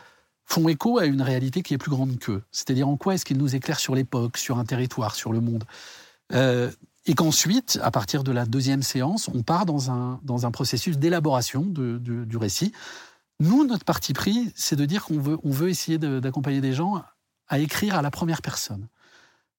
[0.50, 2.42] font écho à une réalité qui est plus grande qu'eux.
[2.50, 5.64] C'est-à-dire en quoi est-ce qu'ils nous éclairent sur l'époque, sur un territoire, sur le monde?
[7.06, 10.98] Et qu'ensuite, à partir de la deuxième séance, on part dans un, dans un processus
[10.98, 12.72] d'élaboration du récit.
[13.40, 17.02] Nous, notre parti pris, c'est de dire qu'on veut, on veut essayer d'accompagner des gens
[17.48, 18.86] à écrire à la première personne.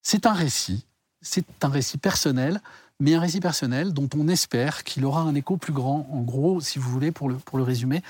[0.04, 0.86] C'est un récit,
[1.22, 2.62] c'est un récit personnel,
[3.00, 6.08] mais un récit personnel dont on espère qu'il aura un écho plus grand.
[6.12, 8.04] En gros, si vous voulez, pour le, pour le résumer,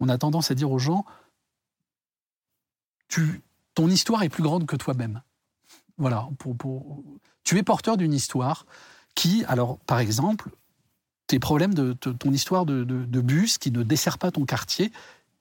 [0.00, 1.04] on a tendance à dire aux gens,
[3.08, 3.42] tu,
[3.74, 5.22] ton histoire est plus grande que toi-même.
[5.96, 6.28] Voilà,
[7.42, 8.66] tu es porteur d'une histoire
[9.14, 10.50] qui, alors par exemple,
[11.26, 12.84] tes problèmes de, ton histoire de,
[13.20, 14.92] bus qui ne dessert pas ton quartier,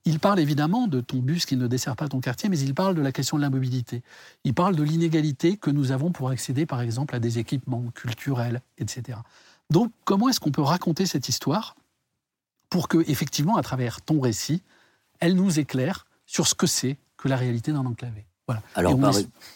[0.05, 2.95] il parle évidemment de ton bus qui ne dessert pas ton quartier, mais il parle
[2.95, 4.03] de la question de la mobilité.
[4.45, 8.61] Il parle de l'inégalité que nous avons pour accéder, par exemple, à des équipements culturels,
[8.77, 9.19] etc.
[9.69, 11.75] Donc, comment est-ce qu'on peut raconter cette histoire
[12.69, 14.63] pour que, effectivement, à travers ton récit,
[15.19, 18.27] elle nous éclaire sur ce que c'est que la réalité d'un enclavé
[18.75, 18.97] alors,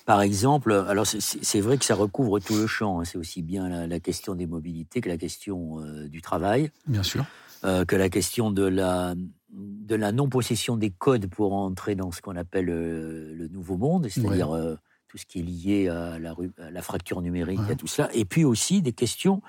[0.06, 3.00] par, exemple, alors c'est vrai que ça recouvre tout le champ.
[3.00, 3.06] Hein.
[3.06, 6.72] C'est aussi bien la, question des mobilités que la question euh, du travail.
[6.88, 7.24] Bien sûr.
[7.64, 9.14] Euh, que la question de la,
[9.52, 14.08] de la non-possession des codes pour entrer dans ce qu'on appelle euh, le nouveau monde,
[14.10, 18.10] c'est-à-dire tout ce qui est lié à la, la fracture numérique, à tout cela.
[18.14, 19.42] Et puis aussi des questions,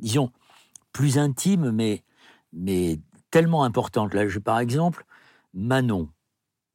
[0.00, 0.32] disons,
[0.92, 2.02] plus intimes, mais,
[2.52, 2.98] mais
[3.30, 4.14] tellement importantes.
[4.14, 5.04] Là, je, par exemple,
[5.54, 6.08] Manon,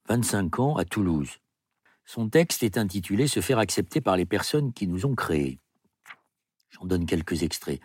[0.08, 1.40] 25 ans, à Toulouse.
[2.06, 5.60] Son texte est intitulé Se faire accepter par les personnes qui nous ont créés.
[6.70, 7.80] J'en donne quelques extraits.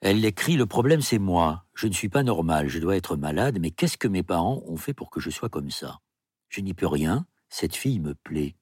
[0.00, 1.64] Elle écrit Le problème, c'est moi.
[1.74, 4.76] Je ne suis pas normal, je dois être malade, mais qu'est-ce que mes parents ont
[4.76, 6.00] fait pour que je sois comme ça?
[6.48, 8.56] Je n'y peux rien, cette fille me plaît.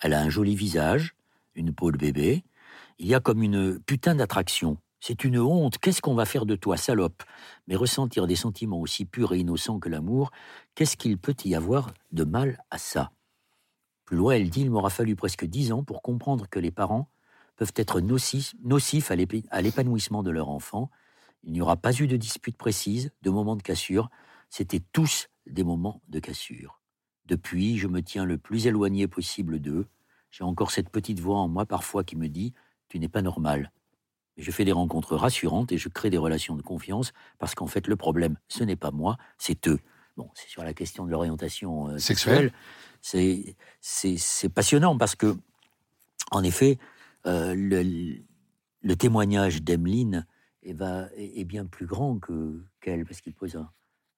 [0.00, 1.16] Elle a un joli visage,
[1.54, 2.44] une peau de bébé.
[2.98, 4.78] Il y a comme une putain d'attraction.
[5.06, 5.76] C'est une honte.
[5.76, 7.24] Qu'est-ce qu'on va faire de toi, salope?
[7.68, 10.30] Mais ressentir des sentiments aussi purs et innocents que l'amour,
[10.74, 13.12] qu'est-ce qu'il peut y avoir de mal à ça?
[14.06, 17.10] Plus loin, elle dit Il m'aura fallu presque dix ans pour comprendre que les parents
[17.56, 18.54] peuvent être nocifs,
[19.50, 20.90] à l'épanouissement de leur enfant.
[21.42, 24.08] Il n'y aura pas eu de dispute précise, de moment de cassure.
[24.48, 26.80] C'étaient tous des moments de cassure.
[27.26, 29.86] Depuis, je me tiens le plus éloigné possible d'eux.
[30.30, 32.54] J'ai encore cette petite voix en moi parfois qui me dit
[32.88, 33.70] Tu n'es pas normal.
[34.36, 37.86] Je fais des rencontres rassurantes et je crée des relations de confiance parce qu'en fait,
[37.86, 39.78] le problème, ce n'est pas moi, c'est eux.
[40.16, 42.52] Bon, c'est sur la question de l'orientation euh, Sexuelle.
[43.00, 43.56] C'est,
[44.54, 45.36] passionnant parce que,
[46.30, 46.78] en effet,
[47.26, 48.22] euh, le,
[48.82, 50.26] le témoignage d'Emeline
[50.62, 53.68] est, va- est- est bien plus grand que, qu'elle parce qu'il pose un,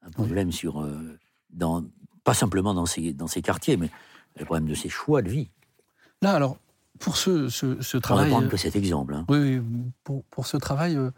[0.02, 1.18] un problème sur, euh,
[1.50, 1.84] dans,
[2.24, 3.90] pas simplement dans ses, dans ses quartiers, mais
[4.38, 5.50] le problème de ses choix de vie.
[6.22, 6.58] Là, alors,
[6.98, 8.30] pour ce, ce, ce On va travail.
[8.30, 9.14] prendre euh, que cet exemple.
[9.14, 9.24] hein.
[9.28, 9.60] Oui,
[10.04, 11.10] pour, pour ce travail, euh,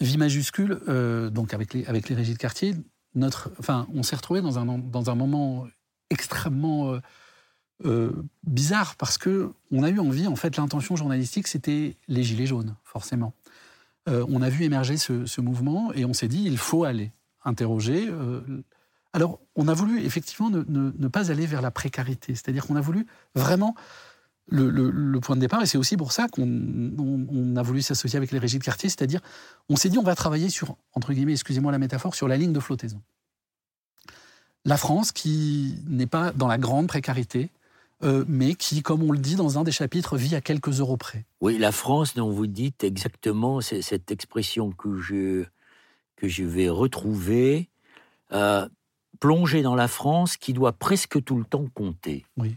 [0.00, 2.74] vie majuscule, euh, donc avec les, avec les régies de quartier,
[3.14, 5.66] notre, enfin, on s'est retrouvé dans un, dans un moment
[6.10, 6.98] extrêmement
[7.84, 8.12] euh,
[8.44, 12.76] bizarre parce que on a eu envie, en fait, l'intention journalistique, c'était les gilets jaunes,
[12.84, 13.32] forcément.
[14.06, 17.12] On a vu émerger ce, ce mouvement et on s'est dit, il faut aller
[17.44, 18.10] interroger.
[19.12, 22.74] alors, on a voulu effectivement ne, ne- ne pas aller vers la précarité, c'est-à-dire qu'on
[22.74, 23.76] a voulu vraiment
[24.50, 27.62] le, le- le point de départ, et c'est aussi pour ça qu'on on- on a
[27.62, 29.20] voulu s'associer avec les régies de quartier, c'est-à-dire
[29.68, 32.52] on s'est dit on va travailler sur, entre guillemets, excusez-moi la métaphore, sur la ligne
[32.52, 33.00] de flottaison.
[34.64, 37.50] La France qui n'est pas dans la grande précarité,
[38.02, 40.96] euh, mais qui, comme on le dit dans un des chapitres, vit à quelques euros
[40.96, 41.24] près.
[41.40, 45.44] Oui, la France dont vous dites exactement cette expression que je,
[46.16, 47.68] que je vais retrouver,
[48.32, 48.68] euh,
[49.18, 52.24] plonger dans la France qui doit presque tout le temps compter.
[52.36, 52.56] Oui.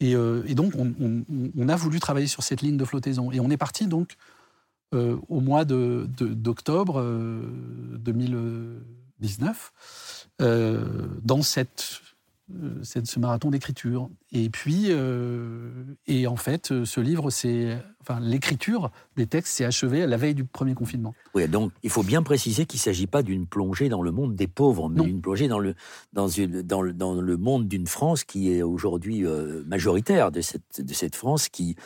[0.00, 3.32] Et, euh, et donc, on, a voulu travailler sur cette ligne de flottaison.
[3.32, 4.16] Et on est parti donc
[4.94, 7.42] euh, au mois d'octobre euh,
[7.98, 9.72] 2019
[10.40, 12.00] euh, dans cette,
[12.50, 14.08] euh, cette- ce marathon d'écriture.
[14.32, 15.70] Et puis, euh,
[16.06, 20.16] et en fait, euh, ce livre, c'est, enfin, l'écriture des textes s'est achevée à la
[20.16, 21.14] veille du premier confinement.
[21.34, 24.34] Oui, donc il faut bien préciser qu'il ne s'agit pas d'une plongée dans le monde
[24.34, 25.74] des pauvres, mais d'une plongée dans le,
[26.12, 30.40] dans une, dans le, dans le monde d'une France qui est aujourd'hui euh, majoritaire, de
[30.40, 31.76] cette, de cette France qui,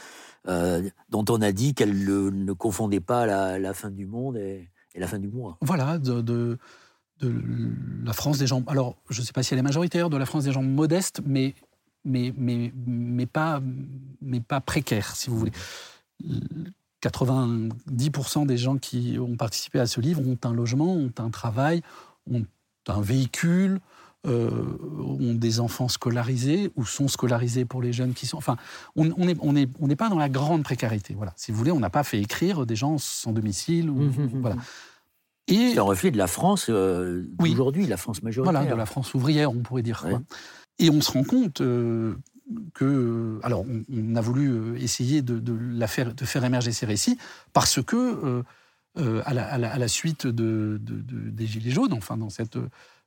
[0.48, 4.36] euh, dont on a dit qu'elle ne, ne confondait pas la, la fin du monde
[4.36, 5.56] et, et la fin du mois.
[5.60, 6.58] Voilà, de, de-
[7.20, 7.32] de
[8.04, 8.62] la France des gens.
[8.66, 11.20] Alors, je ne sais pas si elle est majoritaire, de la France des gens modestes,
[11.24, 11.54] mais,
[12.04, 13.60] mais, mais, mais, pas,
[14.20, 15.52] mais pas précaires, si vous voulez.
[17.02, 21.82] 90% des gens qui ont participé à ce livre ont un logement, ont un travail,
[22.30, 22.44] ont
[22.88, 23.80] un véhicule,
[24.24, 28.36] euh, ont des enfants scolarisés ou sont scolarisés pour les jeunes qui sont.
[28.36, 28.56] Enfin,
[28.94, 31.14] on n'est on est, on est, on n'est pas dans la grande précarité.
[31.14, 31.32] Voilà.
[31.34, 33.90] Si vous voulez, on n'a pas fait écrire des gens sans domicile.
[33.90, 34.56] Ou, voilà.
[35.48, 37.50] Et C'est un reflet de la France euh, Oui.
[37.50, 38.52] d'aujourd'hui, la France majoritaire.
[38.60, 40.00] voilà, de la France ouvrière, on pourrait dire.
[40.02, 40.22] quoi.
[40.78, 42.14] Et on se rend compte euh,
[42.74, 46.72] que, alors, on, on a voulu euh, essayer de, de la faire, de faire émerger
[46.72, 47.18] ces récits
[47.52, 48.42] parce que, euh,
[48.98, 52.16] euh, à, la, à la- à la suite de, de- de- des Gilets jaunes, enfin,
[52.16, 52.58] dans cette,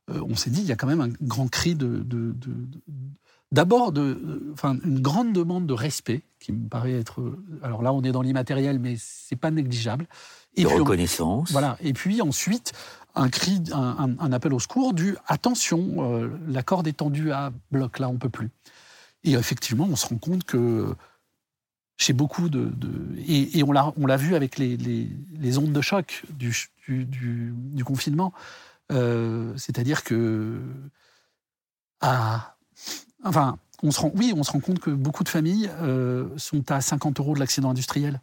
[0.08, 2.04] on s'est dit, il y a quand même un grand cri de,
[3.52, 3.94] D'abord,
[4.52, 7.22] enfin, une grande demande de respect, qui me paraît être.
[7.62, 10.06] Alors là, on est dans l'immatériel, mais c'est pas négligeable.
[10.64, 11.52] De puis, on- reconnaissance.
[11.52, 11.76] voilà.
[11.80, 12.72] Et puis ensuite,
[13.14, 17.32] un cri, un, un- un appel au secours du attention, euh, la corde est tendue
[17.32, 18.50] à bloc, là, on peut plus.
[19.24, 20.94] Et effectivement, on se rend compte que
[21.98, 22.66] chez beaucoup de.
[22.66, 26.22] de- et, et on l'a on l'a vu avec les, les- les ondes de choc
[26.30, 28.32] du, ch- du, du- du confinement.
[28.92, 30.60] Euh, C'est-à-dire que.
[32.00, 32.56] à-
[33.24, 36.70] enfin, on se rend, oui, on se rend compte que beaucoup de familles euh, sont
[36.70, 38.20] à 50 euros de l'accident industriel.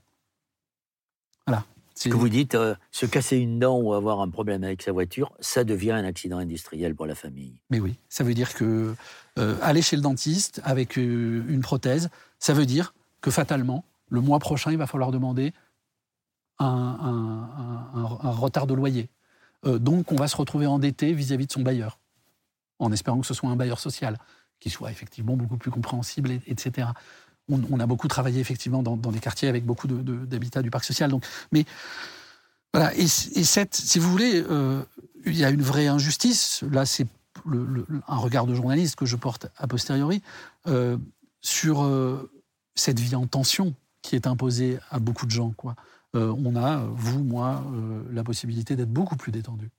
[1.47, 1.65] Voilà.
[1.95, 4.91] Ce que vous dites, euh, se casser une dent ou avoir un problème avec sa
[4.91, 7.55] voiture, ça devient un accident industriel pour la famille.
[7.69, 8.95] Mais oui, ça veut dire que
[9.37, 14.21] euh, aller chez le dentiste avec euh, une prothèse, ça veut dire que fatalement, le
[14.21, 15.53] mois prochain, il va falloir demander
[16.59, 19.09] un, un- un- un- un retard de loyer.
[19.65, 21.99] Euh, donc, on va se retrouver endetté vis-à-vis de son bailleur,
[22.79, 24.17] en espérant que ce soit un bailleur social,
[24.59, 26.87] qui soit effectivement beaucoup plus compréhensible, et- etc.
[27.49, 31.11] On, a beaucoup travaillé effectivement dans, des quartiers avec beaucoup d'habitats du parc social.
[31.11, 31.65] Donc, mais
[32.73, 34.81] voilà, et, cette, si vous voulez, euh,
[35.25, 36.63] il y a une vraie injustice.
[36.71, 37.07] Là, c'est
[38.07, 40.23] un regard de journaliste que je porte a posteriori
[40.67, 40.97] euh,
[41.41, 42.31] sur euh,
[42.73, 45.51] cette vie en tension qui est imposée à beaucoup de gens.
[45.51, 45.75] Quoi.
[46.15, 47.63] On a, vous, moi,
[48.11, 49.71] la possibilité d'être beaucoup plus détendu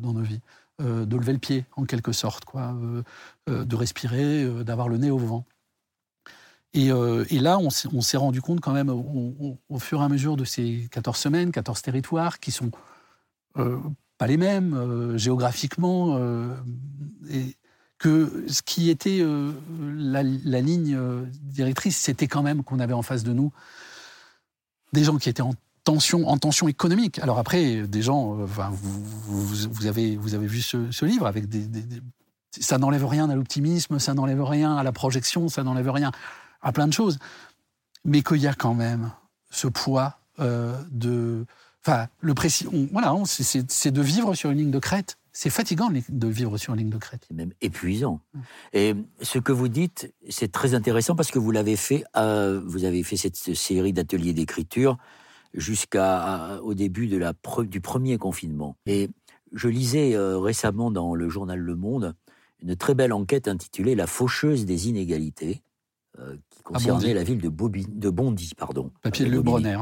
[0.00, 0.40] dans nos vies,
[0.78, 2.74] de lever le pied en quelque sorte, quoi,
[3.48, 5.44] de respirer, d'avoir le nez au vent.
[6.74, 10.36] Et, euh, et là, on s'est rendu compte quand même, au, fur et à mesure
[10.36, 12.70] de ces 14 semaines, 14 territoires, qui sont
[13.56, 13.78] euh,
[14.18, 16.18] pas les mêmes euh, géographiquement,
[17.98, 19.24] que ce qui était
[19.96, 20.98] la, ligne
[21.42, 23.52] directrice, c'était quand même qu'on avait en face de nous
[24.92, 25.54] des gens qui étaient en
[25.84, 27.18] tension, en tension économique.
[27.18, 28.34] Alors après, des gens,
[29.26, 31.66] vous, avez, vu ce, livre avec des-
[32.60, 36.12] ça n'enlève rien à l'optimisme, ça n'enlève rien à la projection, ça n'enlève rien
[36.60, 37.18] à plein de choses,
[38.04, 39.10] mais qu'il y a quand même
[39.50, 41.44] ce poids euh, de,
[41.84, 45.16] enfin, le précis, voilà, c'est- de vivre sur une ligne de crête.
[45.32, 47.24] C'est fatigant de vivre sur une ligne de crête.
[47.28, 48.20] C'est même épuisant.
[48.72, 52.84] Et ce que vous dites, c'est très intéressant parce que vous l'avez fait, euh, vous
[52.84, 54.96] avez fait cette série d'ateliers d'écriture
[55.54, 58.76] jusqu'au début du premier confinement.
[58.86, 59.10] Et
[59.52, 62.14] je lisais euh, récemment dans le journal Le Monde
[62.60, 65.62] une très belle enquête intitulée La faucheuse des inégalités,
[66.72, 68.52] concernait la ville de, Bondy.
[68.56, 69.78] Pardon, Papier de Bronner.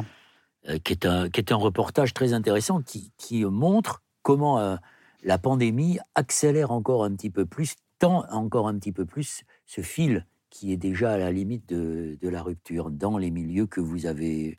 [0.69, 4.77] euh, qui, est un, qui est un reportage très intéressant qui, qui montre comment euh,
[5.23, 9.81] la pandémie accélère encore un petit peu plus, tend encore un petit peu plus ce
[9.81, 13.81] fil qui est déjà à la limite de, de la rupture dans les milieux que
[13.81, 14.59] vous avez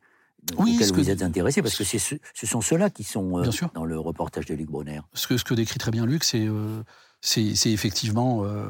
[0.57, 1.97] Oui, ce vous que- êtes intéressé, parce que ce,
[2.33, 4.99] ce sont ceux-là qui sont euh, dans le reportage de Luc Bronner.
[5.13, 6.83] Ce que, ce que décrit très bien Luc, c'est euh,
[7.29, 8.63] c'est effectivement, euh,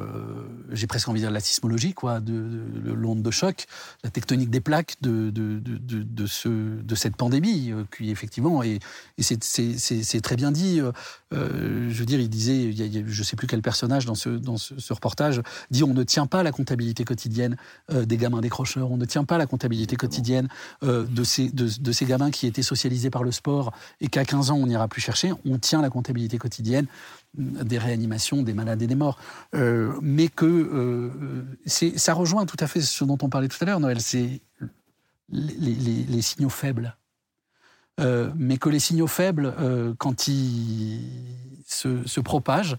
[0.71, 3.65] j'ai presque envie de dire la sismologie, quoi, de, de- l'onde de choc,
[4.03, 6.49] la tectonique des plaques de, de, de, de, de ce,
[6.81, 8.79] de cette pandémie, euh, qui effectivement, et,
[9.19, 10.79] et c'est- très bien dit.
[10.81, 10.91] euh,
[11.33, 13.35] euh, je veux dire, il disait, il y a, il y a- je ne sais
[13.35, 15.41] plus quel personnage dans ce, dans ce, ce reportage,
[15.71, 17.57] dit on ne tient pas la comptabilité quotidienne
[17.91, 20.47] euh, des gamins décrocheurs, on ne tient pas la comptabilité quotidienne
[20.83, 24.51] euh, de, ces, de, ces gamins qui étaient socialisés par le sport et qu'à 15
[24.51, 26.87] ans on n'ira plus chercher, on tient la comptabilité quotidienne
[27.37, 29.19] des réanimations, des malades et des morts.
[29.55, 31.09] Euh, mais que euh,
[31.65, 34.41] ça rejoint tout à fait ce dont on parlait tout à l'heure, Noël, c'est
[35.29, 36.95] les, les- les signaux faibles.
[37.99, 39.53] Euh, mais que les signaux faibles,
[39.97, 41.01] quand ils
[41.67, 42.77] se, se propagent,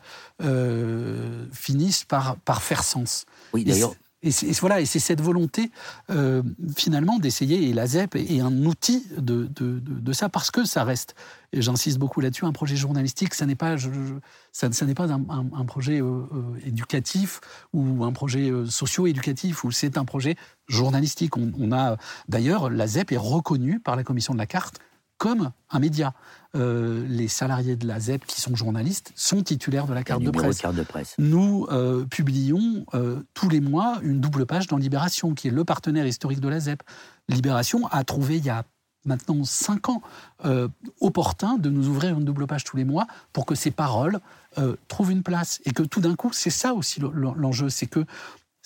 [1.52, 3.26] finissent par, par faire sens.
[3.52, 5.70] Oui, d'ailleurs, Et c'est, voilà, et cette volonté,
[6.10, 6.42] euh,
[6.76, 11.14] finalement, d'essayer, et la ZEP est un outil de, ça, parce que ça reste,
[11.52, 13.76] et j'insiste beaucoup là-dessus, un projet journalistique, ça n'est pas,
[14.50, 17.40] ça, n'est pas un, projet euh, euh, éducatif
[17.72, 20.34] ou un projet socio-éducatif, ou c'est un projet
[20.66, 21.36] journalistique.
[21.36, 21.96] On a,
[22.28, 24.80] d'ailleurs, la ZEP est reconnue par la commission de la carte
[25.18, 26.14] comme un média.
[26.56, 30.30] Euh, les salariés de la ZEP qui sont journalistes sont titulaires de la carte de
[30.30, 30.58] presse.
[30.58, 31.14] carte de presse.
[31.18, 35.64] Nous euh, publions euh, tous les mois une double page dans Libération, qui est le
[35.64, 36.82] partenaire historique de la ZEP.
[37.28, 38.64] Libération a trouvé il y a
[39.04, 40.02] maintenant cinq ans
[41.00, 44.20] opportun de nous ouvrir une double page tous les mois pour que ces paroles
[44.88, 45.60] trouvent une place.
[45.64, 48.04] Et que tout d'un coup, c'est ça aussi le- le- l'enjeu, c'est que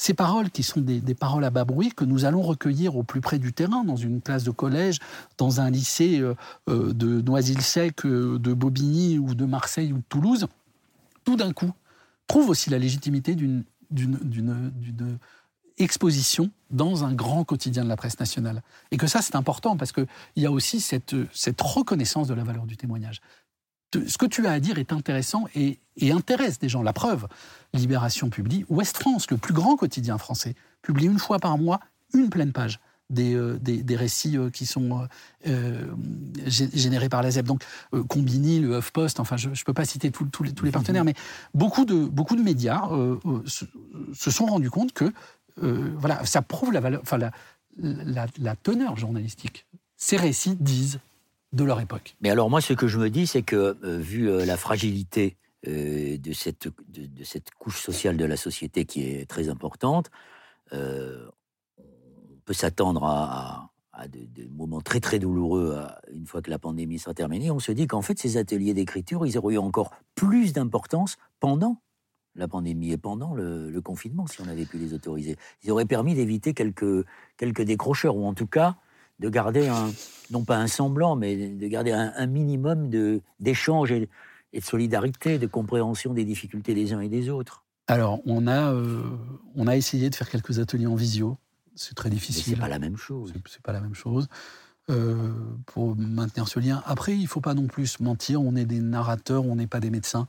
[0.03, 3.21] ces paroles qui sont des, paroles à bas bruit que nous allons recueillir au plus
[3.21, 4.99] près du terrain, dans une classe de collège,
[5.39, 6.35] dans un lycée euh,
[6.69, 10.49] euh, de Noisy-le-Sec, euh, de Bobigny ou de Marseille ou de Toulouse,
[11.23, 11.71] tout d'un coup,
[12.27, 13.63] trouve aussi la légitimité d'une
[15.79, 18.65] exposition dans un grand quotidien de la presse nationale.
[18.91, 21.15] Et que ça, c'est important parce qu'il y a aussi cette
[21.61, 23.21] reconnaissance de la valeur du témoignage.
[24.07, 25.79] Ce que tu as à dire est intéressant et,
[26.11, 26.83] intéresse des gens.
[26.83, 27.29] La preuve,
[27.75, 31.81] Libération publie, Ouest France, le plus grand quotidien français, publie une fois par mois
[32.15, 32.81] une pleine page
[33.11, 35.07] des, euh, des, récits euh, qui sont
[35.47, 35.87] euh,
[36.47, 37.47] gé- générés par la ZEP.
[37.47, 37.63] Donc,
[38.09, 41.15] Combini, le HuffPost, enfin, je ne peux pas citer tous les, partenaires, mais
[41.55, 42.89] beaucoup de, beaucoup de médias
[43.47, 45.13] se, sont rendus compte que
[45.59, 49.67] voilà, ça prouve la, valeur, enfin, la, la teneur journalistique.
[49.97, 50.99] Ces récits disent
[51.53, 52.17] de leur époque.
[52.21, 55.37] Mais alors moi, ce que je me dis, c'est que euh, vu euh, la fragilité
[55.69, 60.11] euh, de, cette, de, cette couche sociale de la société qui est très importante,
[60.73, 65.79] on peut s'attendre à, à- des, moments très très douloureux
[66.11, 67.51] une fois que la pandémie sera terminée.
[67.51, 71.83] On se dit qu'en fait, ces ateliers d'écriture, ils auraient eu encore plus d'importance pendant
[72.35, 75.37] la pandémie et pendant le, le confinement, si on avait pu les autoriser.
[75.63, 77.05] Ils auraient permis d'éviter quelques,
[77.37, 78.77] quelques décrocheurs, ou en tout cas
[79.23, 79.91] de garder un,
[80.31, 82.91] non pas un semblant, mais de garder un, un minimum
[83.41, 84.09] d'échange et,
[84.53, 87.65] et de solidarité, de compréhension des difficultés des uns et des autres.
[87.87, 89.03] Alors, on a, euh,
[89.55, 91.39] on a essayé de faire quelques ateliers en visio.
[91.75, 92.55] C'est très difficile.
[92.55, 93.33] c'est pas la même chose.
[93.47, 94.29] C'est- pas la même chose.
[94.91, 95.33] Euh,
[95.67, 96.83] pour maintenir ce lien.
[96.87, 98.43] Après, il faut pas non plus mentir.
[98.43, 100.27] On est des narrateurs, on n'est pas des médecins.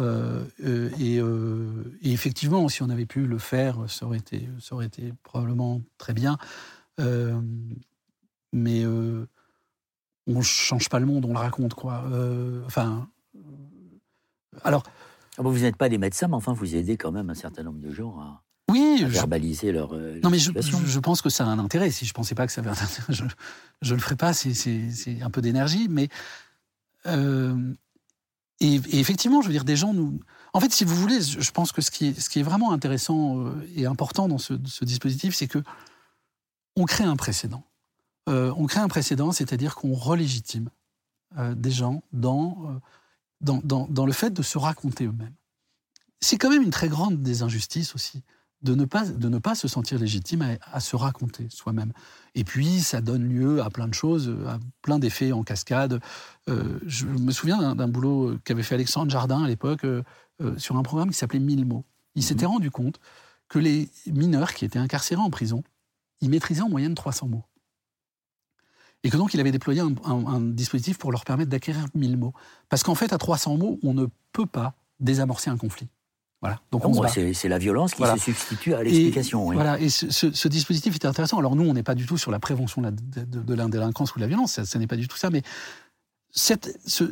[0.00, 4.48] Euh, euh, et, euh, et effectivement, si on avait pu le faire, ça aurait été,
[4.60, 6.38] ça aurait été probablement très bien.
[8.52, 9.26] Mais euh,
[10.26, 12.04] on change pas le monde, on le raconte, quoi.
[12.10, 13.08] Euh, enfin,
[14.64, 14.82] alors,
[15.38, 17.62] Ah bon, vous n'êtes pas des médecins, mais enfin, vous aidez quand même un certain
[17.62, 21.30] nombre de gens à, oui, à je- verbaliser leur, euh, Non, mais je, pense que
[21.30, 21.90] ça a un intérêt.
[21.90, 24.32] Si je pensais pas que ça avait un intérêt, je ne le ferais pas.
[24.32, 25.88] C'est- un peu d'énergie.
[25.88, 26.08] Mais.
[27.06, 30.20] et, et effectivement, je veux dire, des gens nous.
[30.52, 32.72] En fait, si vous voulez, je pense que ce qui est, ce qui est vraiment
[32.72, 35.62] intéressant et important dans ce, ce dispositif, c'est que
[36.76, 37.64] on crée un précédent.
[38.28, 40.70] Euh, on crée un précédent, c'est-à-dire qu'on relégitime
[41.38, 42.78] euh, des gens dans, euh,
[43.40, 45.34] dans, dans, dans le fait de se raconter eux-mêmes.
[46.20, 48.22] C'est quand même une très grande des injustices aussi
[48.62, 51.92] de ne pas, de ne pas se sentir légitime à, à se raconter soi-même.
[52.34, 56.00] Et puis, ça donne lieu à plein de choses, à plein d'effets en cascade.
[56.48, 60.02] Euh, je me souviens d'un- boulot qu'avait fait Alexandre Jardin à l'époque euh,
[60.56, 61.84] sur un programme qui s'appelait 1000 mots.
[62.16, 62.98] Il s'était rendu compte
[63.48, 65.62] que les mineurs qui étaient incarcérés en prison,
[66.20, 67.44] ils maîtrisaient en moyenne 300 mots.
[69.04, 72.16] Et que donc, il avait déployé un, un- un dispositif pour leur permettre d'acquérir 1000
[72.16, 72.32] mots.
[72.68, 75.88] Parce qu'en fait, à 300 mots, on ne peut pas désamorcer un conflit.
[76.40, 76.60] Voilà.
[76.72, 77.08] Donc, on Non, bat.
[77.08, 78.16] c'est c'est la violence qui Voilà.
[78.16, 79.46] se substitue à l'explication.
[79.46, 79.54] oui.
[79.54, 81.38] Voilà, et ce, ce- ce dispositif était intéressant.
[81.38, 83.54] Alors nous, on n'est pas du tout sur la prévention de la, de, de- de
[83.54, 85.42] la délinquance ou de la violence, ça, ça n'est pas du tout ça, mais
[86.30, 87.04] cette, ce,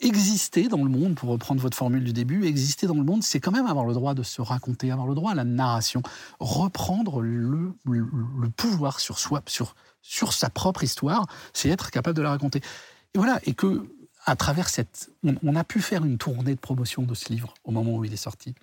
[0.00, 3.38] exister dans le monde, pour reprendre votre formule du début, exister dans le monde, c'est
[3.38, 6.02] quand même avoir le droit de se raconter, avoir le droit à la narration,
[6.40, 8.06] reprendre le, le-
[8.40, 12.60] le pouvoir sur soi, sur, sur sa propre histoire, c'est être capable de la raconter.
[13.14, 13.88] Et voilà, et que
[14.24, 17.72] à travers cette, on, a pu faire une tournée de promotion de ce livre au
[17.72, 18.54] moment où il est sorti.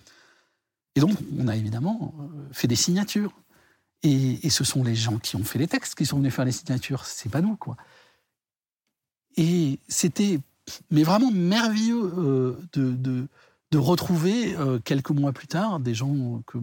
[0.94, 3.32] Et donc, on a évidemment euh, fait des signatures.
[4.02, 6.52] Et, ce sont les gens qui ont fait les textes qui sont venus faire les
[6.52, 7.04] signatures.
[7.04, 7.76] C'est pas nous, quoi.
[9.36, 10.40] Et c'était,
[10.90, 13.28] mais vraiment merveilleux euh, de, de,
[13.70, 16.58] de retrouver euh, quelques mois plus tard des gens que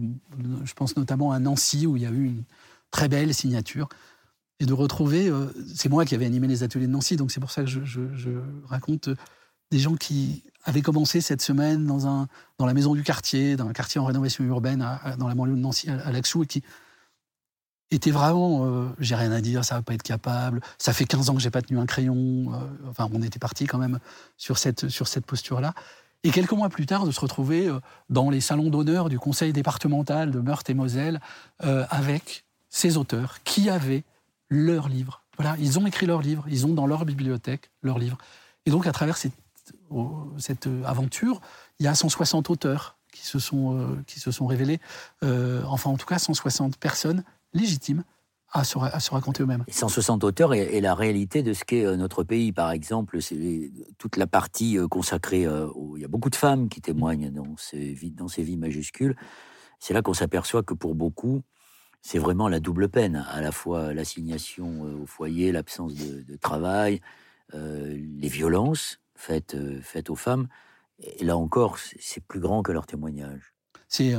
[0.64, 2.42] je pense notamment à Nancy où il y a eu une
[2.90, 3.88] très belle signature
[4.60, 5.28] et de retrouver.
[5.28, 7.68] euh, c'est moi qui avais animé les ateliers de Nancy, donc c'est pour ça que
[7.68, 8.30] je,
[8.64, 9.16] raconte euh,
[9.70, 12.26] des gens qui avaient commencé cette semaine dans,
[12.58, 14.84] la maison du quartier, dans un quartier en rénovation urbaine,
[15.18, 16.62] dans la banlieue de Nancy, à, à Laxou, et qui
[17.90, 21.30] étaient vraiment, euh, j'ai rien à dire, ça va pas être capable, ça fait 15
[21.30, 22.52] ans que j'ai pas tenu un crayon,
[22.88, 23.98] enfin on était parti quand même
[24.36, 24.86] sur cette,
[25.26, 25.74] posture-là.
[26.24, 27.70] Et quelques mois plus tard, de se retrouver
[28.10, 31.20] dans les salons d'honneur du conseil départemental de Meurthe-et-Moselle
[31.64, 34.04] euh, avec ces auteurs qui avaient
[34.48, 35.22] leurs livres.
[35.36, 38.18] Voilà, ils ont écrit leurs livres, ils ont dans leur bibliothèque leurs livres.
[38.66, 39.32] Et donc, à travers cette,
[39.92, 41.40] euh, aventure,
[41.78, 44.80] il y a 160 auteurs qui se sont, euh, qui se sont révélés,
[45.22, 47.24] euh, enfin en tout cas 160 personnes
[47.54, 48.04] légitimes
[48.52, 48.78] à se,
[49.10, 49.64] raconter eux-mêmes.
[49.68, 54.16] Et 160 auteurs et, la réalité de ce qu'est notre pays, par exemple, c'est toute
[54.16, 55.42] la partie consacrée.
[55.42, 59.16] il y a beaucoup de femmes qui témoignent dans ces dans ces vies majuscules.
[59.80, 61.42] C'est là qu'on s'aperçoit que pour beaucoup,
[62.08, 67.02] c'est vraiment la double peine, à la fois l'assignation euh, au foyer, l'absence de, travail,
[67.52, 70.48] euh, les violences faites, euh, faites aux femmes.
[71.00, 73.52] Et là encore, c'est- plus grand que leur témoignage.
[73.88, 74.14] C'est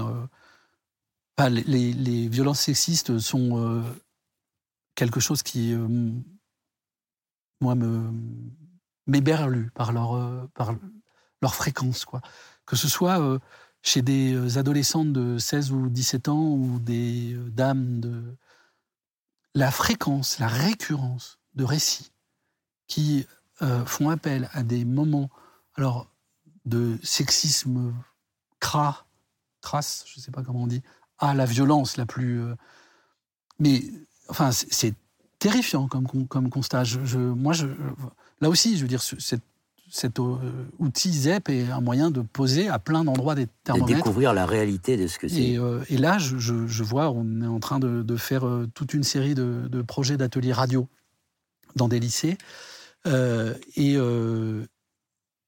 [1.49, 3.83] les, violences sexistes sont
[4.93, 5.75] quelque chose qui,
[7.59, 8.11] moi, me
[9.73, 10.75] par leur par
[11.41, 12.21] leur fréquence, quoi.
[12.67, 13.39] Que ce soit
[13.81, 18.35] chez des euh, adolescentes de 16 ou 17 ans ou des euh, dames de
[19.55, 22.11] la fréquence, la récurrence de récits
[22.87, 23.25] qui
[23.61, 25.29] euh, font appel à des moments
[25.75, 26.09] alors
[26.65, 27.93] de sexisme
[28.59, 29.05] cras,
[29.61, 30.81] crasse, je ne sais pas comment on dit,
[31.17, 32.41] à la violence la plus.
[33.59, 33.83] mais
[34.27, 34.93] enfin, c'est-
[35.39, 36.83] terrifiant comme, comme constat.
[37.15, 37.53] Moi,
[38.41, 39.35] là aussi, je veux dire, ce-
[39.89, 40.37] cet, euh,
[40.77, 43.97] outil ZEP est un moyen de poser à plein d'endroits des De thermomètres.
[43.97, 45.41] découvrir la réalité de ce que c'est.
[45.41, 48.93] Et, euh, et là, je, vois, on est en train de, de faire euh, toute
[48.93, 50.87] une série de, de projets d'ateliers radio
[51.75, 52.37] dans des lycées.
[53.07, 54.65] Euh, et euh,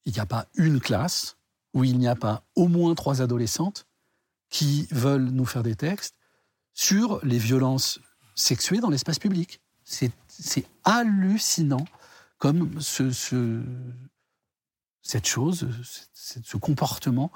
[0.05, 1.37] il n'y a pas une classe
[1.73, 3.85] où il n'y a pas au moins trois adolescentes
[4.49, 6.15] qui veulent nous faire des textes
[6.73, 7.99] sur les violences
[8.35, 9.61] sexuées dans l'espace public.
[9.83, 11.85] C'est c'est hallucinant
[12.37, 13.61] comme ce, ce-
[15.01, 15.67] cette chose,
[16.13, 17.31] ce, comportement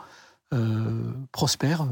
[0.54, 1.88] euh, prospère,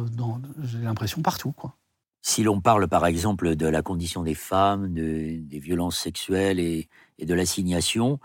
[0.63, 1.51] j'ai l'impression, partout.
[1.51, 1.75] Quoi.
[2.21, 6.89] Si l'on parle par exemple de la condition des femmes, de- des violences sexuelles et,
[7.19, 8.19] de l'assignation,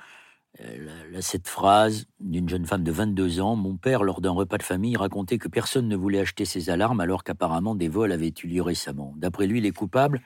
[0.60, 4.62] euh, cette phrase d'une jeune femme de 22 ans, mon père, lors d'un repas de
[4.62, 8.46] famille, racontait que personne ne voulait acheter ses alarmes alors qu'apparemment des vols avaient eu
[8.46, 9.14] lieu récemment.
[9.16, 10.22] D'après lui, les coupables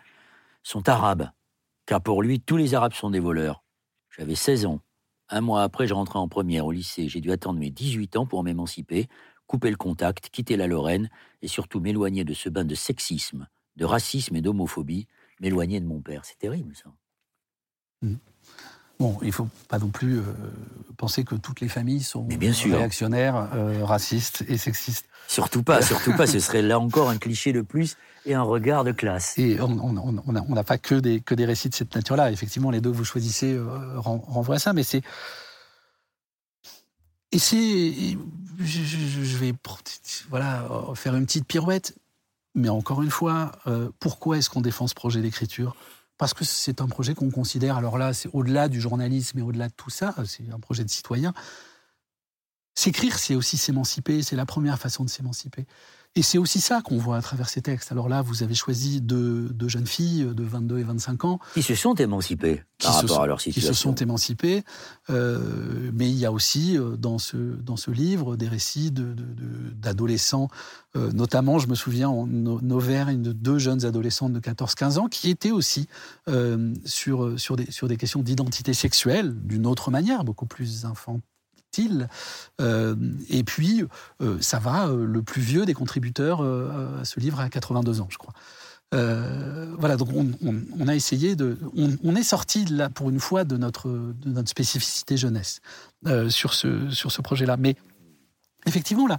[0.62, 1.30] sont arabes,
[1.86, 3.64] car pour lui, tous les arabes sont des voleurs.
[4.10, 4.80] J'avais 16 ans.
[5.34, 7.08] Un mois après, je rentrais en première au lycée.
[7.08, 9.08] J'ai dû attendre mes 18 ans pour m'émanciper,
[9.46, 11.08] couper le contact, quitter la Lorraine
[11.40, 15.08] et surtout m'éloigner de ce bain de sexisme, de racisme et d'homophobie,
[15.40, 16.26] m'éloigner de mon père.
[16.26, 16.92] C'est terrible ça.
[19.02, 20.22] Bon, il ne faut pas non plus euh,
[20.96, 22.76] penser que toutes les familles sont Mais bien sûr.
[22.76, 25.06] réactionnaires, euh, racistes et sexistes.
[25.26, 26.28] Surtout pas, surtout pas.
[26.28, 27.96] Ce serait là encore un cliché de plus
[28.26, 29.36] et un regard de classe.
[29.38, 32.30] Et on n'a pas que des, que des récits de cette nature-là.
[32.30, 35.02] Effectivement, les deux que vous choisissez euh, ren- renvoient à ça, mais c'est.
[37.32, 38.16] Et c'est.
[38.60, 39.52] Je, je- je vais
[40.30, 41.96] voilà, faire une petite pirouette.
[42.54, 43.50] Mais encore une fois,
[43.98, 45.74] pourquoi est-ce qu'on défend ce projet d'écriture?
[46.22, 49.66] Parce que c'est un projet qu'on considère, alors là, c'est au-delà du journalisme et au-delà
[49.66, 51.34] de tout ça, c'est un projet de citoyen.
[52.76, 55.66] S'écrire, c'est aussi s'émanciper, c'est la première façon de s'émanciper.
[56.14, 57.90] Et c'est aussi ça qu'on voit à travers ces textes.
[57.90, 61.38] Alors là, vous avez choisi deux, deux, jeunes filles de 22 et 25 ans.
[61.54, 63.70] Qui se sont émancipées par rapport sont, à leur situation.
[63.70, 64.62] Qui se sont émancipées.
[65.08, 70.50] Euh, mais il y a aussi euh, dans ce, dans ce livre des récits d'adolescents,
[70.94, 72.28] de, de, euh, notamment, je me souviens, en
[72.70, 75.88] Auvergne, de deux jeunes adolescentes de 14-15 ans qui étaient aussi
[76.28, 81.22] euh, sur, sur, des, sur des questions d'identité sexuelle d'une autre manière, beaucoup plus infantile
[82.60, 82.94] euh,
[83.28, 83.84] et puis,
[84.20, 88.08] euh, ça va, euh, le plus vieux des contributeurs à ce livre a 82 ans,
[88.10, 88.34] je crois.
[88.92, 91.58] voilà, donc on, a essayé de.
[92.04, 95.60] On, est sorti là pour une fois de notre, de notre spécificité jeunesse
[96.28, 97.56] sur ce, sur ce projet-là.
[97.56, 97.76] Mais
[98.66, 99.18] effectivement, là.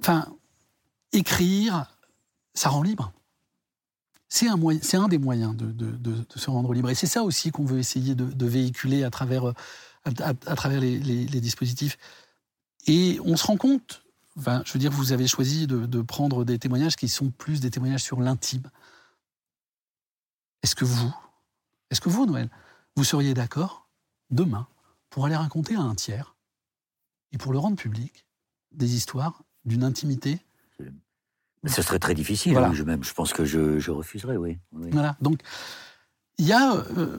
[0.00, 0.26] Enfin,
[1.12, 1.86] écrire,
[2.52, 3.12] ça rend libre.
[4.28, 6.90] C'est un, un des moyens de, se rendre libre.
[6.90, 9.54] Et c'est ça aussi qu'on veut essayer de, véhiculer à travers
[10.04, 11.98] à, travers les, dispositifs.
[12.86, 14.02] Et on se rend compte,
[14.36, 18.02] je veux dire, vous avez choisi de, prendre des témoignages qui sont plus des témoignages
[18.02, 18.70] sur l'intime.
[20.62, 21.14] Est-ce que vous,
[21.90, 22.50] est-ce que vous, Noël,
[22.96, 23.88] vous seriez d'accord
[24.30, 24.66] demain
[25.10, 26.34] pour aller raconter à un tiers
[27.32, 28.26] et pour le rendre public
[28.72, 30.38] des histoires d'une intimité
[31.66, 32.58] Ce serait très difficile.
[32.72, 34.58] Je, même, je pense que je, je refuserais, oui.
[34.72, 34.90] oui.
[34.90, 35.16] Voilà.
[35.20, 35.40] Donc,
[36.38, 37.18] il y a, euh,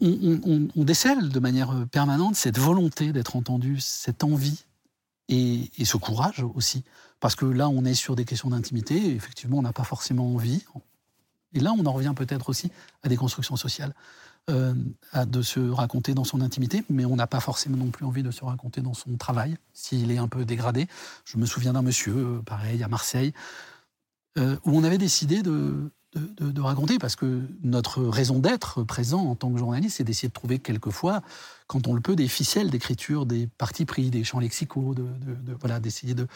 [0.00, 4.64] on, décèle de manière euh, permanente cette volonté d'être entendu, cette envie
[5.28, 6.82] et, ce courage aussi.
[7.20, 10.64] Parce que là, on est sur des questions d'intimité, effectivement, on n'a pas forcément envie.
[11.54, 12.70] Et là, on en revient peut-être aussi
[13.02, 13.94] à des constructions sociales,
[14.50, 14.74] euh,
[15.14, 18.30] de se raconter dans son intimité, mais on n'a pas forcément non plus envie de
[18.30, 20.88] se raconter dans son travail, s'il est un peu dégradé.
[21.24, 23.32] Je me souviens d'un monsieur, pareil, à Marseille,
[24.36, 29.50] où on avait décidé de, de, raconter, parce que notre raison d'être présent en tant
[29.50, 31.22] que journaliste, c'est d'essayer de trouver quelquefois,
[31.66, 36.14] quand on le peut, des ficelles d'écriture, des partis pris, des champs lexicaux, de, d'essayer
[36.14, 36.26] de,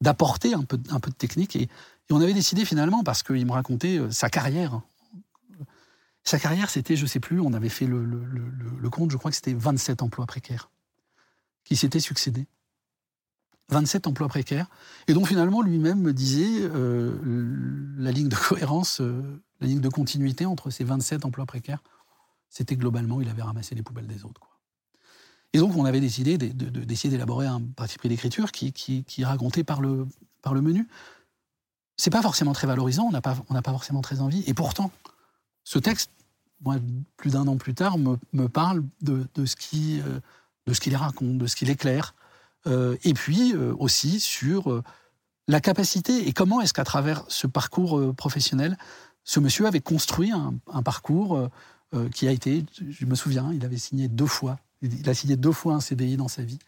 [0.00, 1.56] d'apporter un peu, de technique.
[1.56, 1.68] Et,
[2.10, 4.80] on avait décidé finalement, parce qu'il me racontait euh, sa carrière.
[6.24, 9.36] Sa carrière, c'était, je sais plus, on avait fait le, le compte, je crois que
[9.36, 10.70] c'était 27 emplois précaires
[11.64, 12.46] qui s'étaient succédés.
[13.70, 14.66] 27 emplois précaires.
[15.06, 17.16] Et donc finalement, lui-même me disait euh,
[17.98, 19.22] la ligne de cohérence, euh,
[19.60, 21.82] la ligne de continuité entre ces 27 emplois précaires,
[22.48, 24.40] c'était globalement, il avait ramassé les poubelles des autres.
[25.52, 30.06] Et donc on avait décidé d'essayer d'élaborer un parti pris d'écriture qui, racontait par le,
[30.42, 30.86] par le menu.
[31.96, 34.44] C'est pas forcément très valorisant, on n'a pas, forcément très envie.
[34.46, 34.92] Et pourtant,
[35.64, 36.10] ce texte,
[36.60, 36.76] moi,
[37.16, 41.70] plus d'un an plus tard, me, parle euh, de ce qu'il raconte, de ce qu'il
[41.70, 42.14] éclaire,
[43.02, 44.82] et puis euh, aussi sur euh,
[45.46, 48.76] la capacité et comment est-ce qu'à travers ce parcours professionnel,
[49.24, 51.48] ce monsieur avait construit un, parcours
[52.14, 55.52] qui a été, je me souviens, il avait signé deux fois, il a signé deux
[55.52, 56.58] fois un CDI dans sa vie.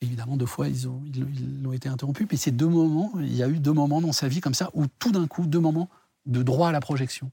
[0.00, 2.26] Évidemment, deux fois, ils ont, ils, ont été interrompus.
[2.26, 4.70] Puis ces deux moments, il y a eu deux moments dans sa vie comme ça,
[4.74, 5.88] où tout d'un coup, deux moments
[6.26, 7.30] de droit à la projection.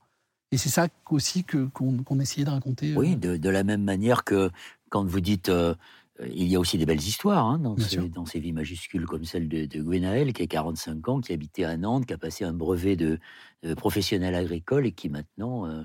[0.51, 2.95] Et c'est ça aussi qu'on essayait de raconter.
[2.95, 4.49] Oui, de, la même manière que
[4.89, 5.75] quand vous dites euh,
[6.23, 9.65] il y a aussi des belles histoires hein, dans, ces, vies majuscules comme celle de,
[9.65, 12.95] de Gwenaël, qui a 45 ans, qui habitait à Nantes, qui a passé un brevet
[12.95, 13.19] de,
[13.75, 15.81] professionnel agricole et qui maintenant euh,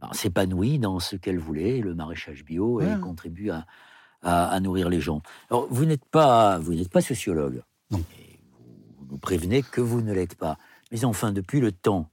[0.00, 5.22] ben, s'épanouit dans ce qu'elle voulait, le maraîchage bio, et contribue à, nourrir les gens.
[5.50, 7.62] Alors, vous n'êtes pas, vous n'êtes pas sociologue.
[7.90, 8.02] Non.
[8.98, 10.58] vous nous prévenez que vous ne l'êtes pas.
[10.92, 12.10] Mais enfin, depuis le temps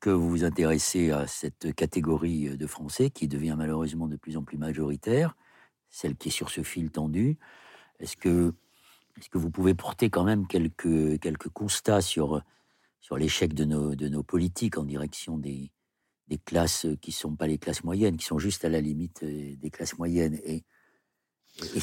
[0.00, 4.42] que vous vous intéressez à cette catégorie de Français qui devient malheureusement de plus en
[4.42, 5.34] plus majoritaire,
[5.90, 7.38] celle qui est sur ce fil tendu.
[8.00, 8.54] Est-ce que,
[9.16, 12.42] est que vous pouvez porter quand même quelques, quelques constats sur,
[13.00, 15.70] sur l'échec de nos, de nos politiques en direction des,
[16.28, 19.22] des classes qui ne sont pas les classes moyennes, qui sont juste à la limite
[19.22, 20.64] euh, des classes moyennes et,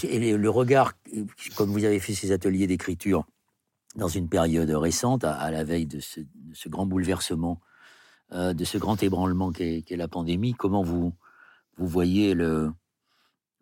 [0.03, 0.93] et, le regard,
[1.55, 3.25] comme vous avez fait ces ateliers d'écriture
[3.95, 6.19] dans une période récente, à, la veille de ce,
[6.67, 7.61] grand bouleversement,
[8.33, 11.13] euh, de ce grand ébranlement qu'est la pandémie, comment vous,
[11.77, 12.71] vous voyez le,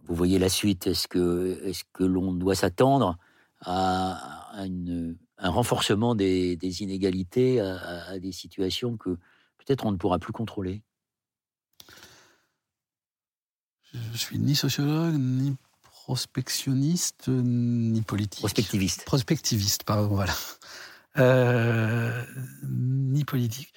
[0.09, 3.17] vous voyez la suite Est-ce que, est que l'on doit s'attendre
[3.61, 9.11] à, un renforcement des, inégalités, à, des situations que
[9.59, 10.81] peut-être on ne pourra plus contrôler?
[13.93, 18.39] Je suis ni sociologue, ni prospectionniste, ni politique.
[18.39, 19.05] Prospectiviste.
[19.05, 20.33] Prospectiviste, pardon, voilà.
[21.17, 22.23] Euh,
[22.63, 23.73] ni politique.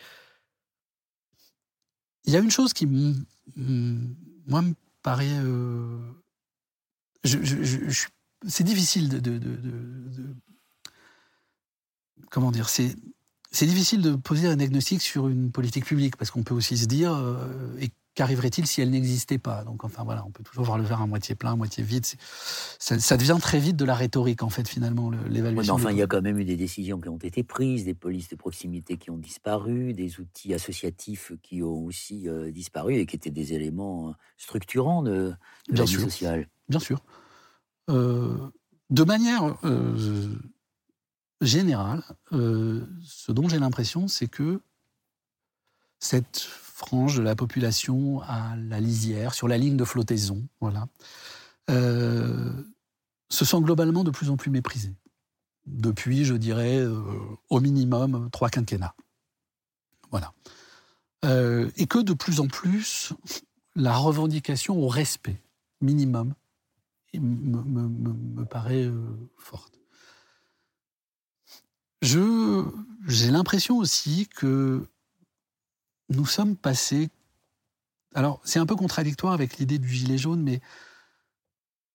[2.24, 5.38] Il y a une chose qui, moi, me paraît.
[5.42, 5.98] Euh,
[7.24, 9.08] c'est difficile
[14.00, 17.76] de, poser un diagnostic sur une politique publique, parce qu'on peut aussi se dire, euh,
[18.14, 19.64] qu'arriverait-il si elle n'existait pas?
[19.64, 22.04] Donc, enfin voilà, on peut toujours voir le verre à moitié plein, à moitié vide.
[22.04, 25.74] Ça, ça, devient très vite de la rhétorique, en fait, finalement, l'évaluation.
[25.74, 28.28] enfin, il y a quand même eu des décisions qui ont été prises, des polices
[28.28, 33.16] de proximité qui ont disparu, des outils associatifs qui ont aussi euh, disparu et qui
[33.16, 35.32] étaient des éléments structurants de,
[35.70, 36.48] de la vie sociale.
[36.68, 37.00] Bien sûr.
[37.90, 38.50] Euh,
[38.90, 40.28] de manière euh,
[41.40, 42.02] générale,
[42.32, 44.60] euh, ce dont j'ai l'impression, c'est que
[45.98, 46.48] cette
[46.84, 50.88] frange de la population à la lisière, sur la ligne de flottaison, voilà,
[51.68, 54.94] se sent globalement de plus en plus méprisée.
[55.66, 56.84] Depuis, je dirais,
[57.48, 58.94] au minimum trois quinquennats.
[60.10, 60.32] Voilà.
[61.22, 63.14] et que de plus en plus,
[63.74, 65.40] la revendication au respect
[65.80, 66.34] minimum
[67.14, 69.78] me, me, paraît euh, forte.
[72.00, 74.86] J'ai l'impression aussi que
[76.12, 77.10] nous sommes passés.
[78.14, 80.60] Alors, c'est un peu contradictoire avec l'idée du gilet jaune, mais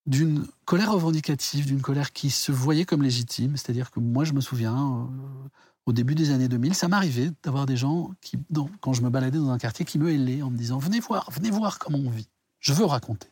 [0.06, 3.58] d'une colère revendicative, d'une colère qui se voyait comme légitime.
[3.58, 5.50] C'est-à-dire que moi, je me souviens, euh,
[5.86, 8.38] au début des années 2000, ça m'arrivait d'avoir des gens qui,
[8.82, 11.30] quand je me baladais dans un quartier, qui me hélaient en me disant Venez voir,
[11.32, 12.30] venez voir comment on vit.
[12.60, 13.30] Je veux raconter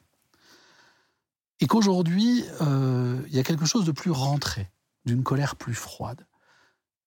[1.60, 4.70] et qu'aujourd'hui, euh, il y a quelque chose de plus rentré,
[5.06, 6.26] d'une colère plus froide.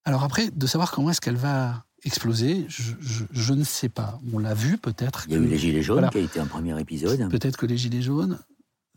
[0.04, 4.20] Alors après, de savoir comment est-ce qu'elle va exploser, je, ne sais pas.
[4.32, 5.24] On l'a vu peut-être.
[5.26, 7.28] Il y a eu les Gilets jaunes qui a été un premier épisode.
[7.30, 8.38] Peut-être que les Gilets jaunes,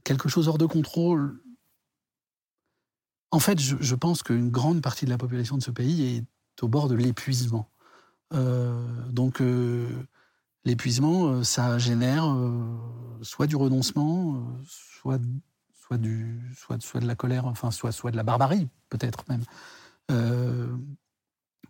[0.04, 1.42] quelque chose hors de contrôle.
[3.32, 6.26] En fait, je, pense qu'une grande partie de la population de ce pays est
[6.64, 7.70] au bord de l'épuisement.
[8.34, 9.88] Euh, donc, euh,
[10.66, 12.36] l'épuisement, ça génère
[13.22, 15.20] soit du renoncement, soit,
[15.74, 19.44] soit, du, soit, soit de la colère, enfin, soit, soit de la barbarie, peut-être même.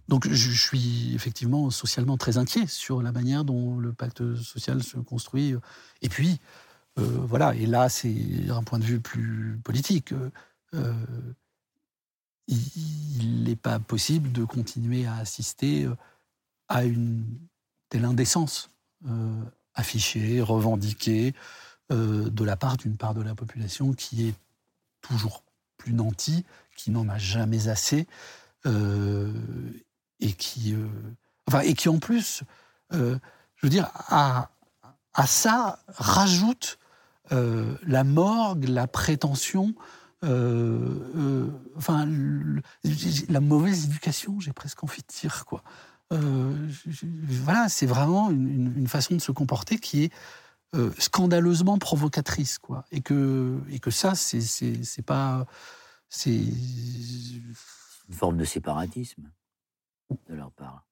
[0.01, 4.83] Euh, donc je, suis effectivement socialement très inquiet sur la manière dont le pacte social
[4.83, 5.55] se construit.
[6.01, 6.39] Et puis,
[6.99, 10.13] euh, voilà, et là, c'est un point de vue plus politique.
[10.73, 10.93] Euh,
[12.47, 15.87] il n'est pas possible de continuer à assister
[16.67, 17.25] à une
[17.89, 18.69] telle indécence
[19.73, 21.33] affichée, revendiquée,
[21.91, 24.35] euh, de la part d'une part de la population qui est
[25.01, 25.43] toujours
[25.77, 26.45] plus nantie,
[26.77, 28.07] qui n'en a jamais assez,
[28.65, 29.33] euh,
[30.21, 30.87] et qui, euh,
[31.47, 32.43] enfin, et qui en plus,
[32.91, 33.17] je
[33.63, 34.49] veux dire, à,
[35.25, 36.79] ça rajoute
[37.29, 39.73] la morgue, la prétention,
[40.23, 42.07] enfin,
[43.29, 45.63] la mauvaise éducation, j'ai presque envie de dire quoi.
[46.09, 50.11] voilà, c'est vraiment une, façon de se comporter qui est
[50.73, 52.85] euh, scandaleusement provocatrice, quoi.
[52.91, 55.45] Et que, et que ça, c'est pas.
[56.07, 56.31] C'est.
[56.33, 59.29] Une forme de séparatisme
[60.29, 60.85] de leur part.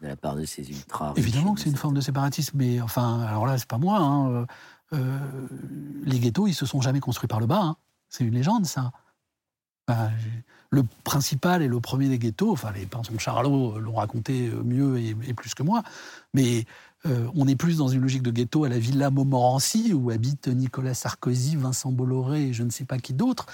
[0.00, 1.14] De la part de ces ultras.
[1.16, 3.98] Évidemment que c'est une forme de séparatisme, mais enfin, alors là, c'est pas moi.
[3.98, 4.46] Hein, euh,
[4.92, 5.18] euh,
[6.04, 7.62] les ghettos, ils se sont jamais construits par le bas.
[7.62, 7.76] Hein.
[8.08, 8.92] C'est une légende, ça.
[10.70, 15.16] le principal et le premier des ghettos, enfin les Pinson Charlot l'ont raconté mieux et,
[15.26, 15.82] et, plus que moi,
[16.32, 16.64] mais
[17.06, 20.48] euh, on est plus dans une logique de ghetto à la Villa Montmorency, où habitent
[20.48, 23.46] Nicolas Sarkozy, Vincent Bolloré et je ne sais pas qui d'autre.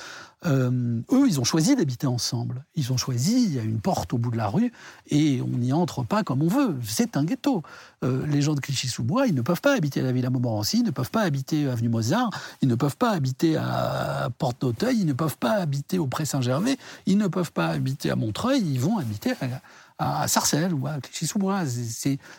[0.47, 2.65] Euh, eux, ils ont choisi d'habiter ensemble.
[2.75, 4.73] Ils ont choisi, il y a une porte au bout de la rue,
[5.09, 6.77] et on n'y entre pas comme on veut.
[6.83, 7.63] C'est un ghetto.
[8.05, 10.85] Euh, les gens de Clichy-sous-Bois, ils ne peuvent pas habiter à la Villa Montmorency, ils
[10.85, 12.31] ne peuvent pas habiter à Avenue Mozart,
[12.63, 16.79] ils ne peuvent pas habiter à Porte d'Auteuil, ils ne peuvent pas habiter au Pré-Saint-Gervais,
[17.07, 19.61] ils ne peuvent pas habiter à Montreuil, ils vont habiter à
[20.01, 21.65] à Sarcelles ou à Clichy-sous-Bois.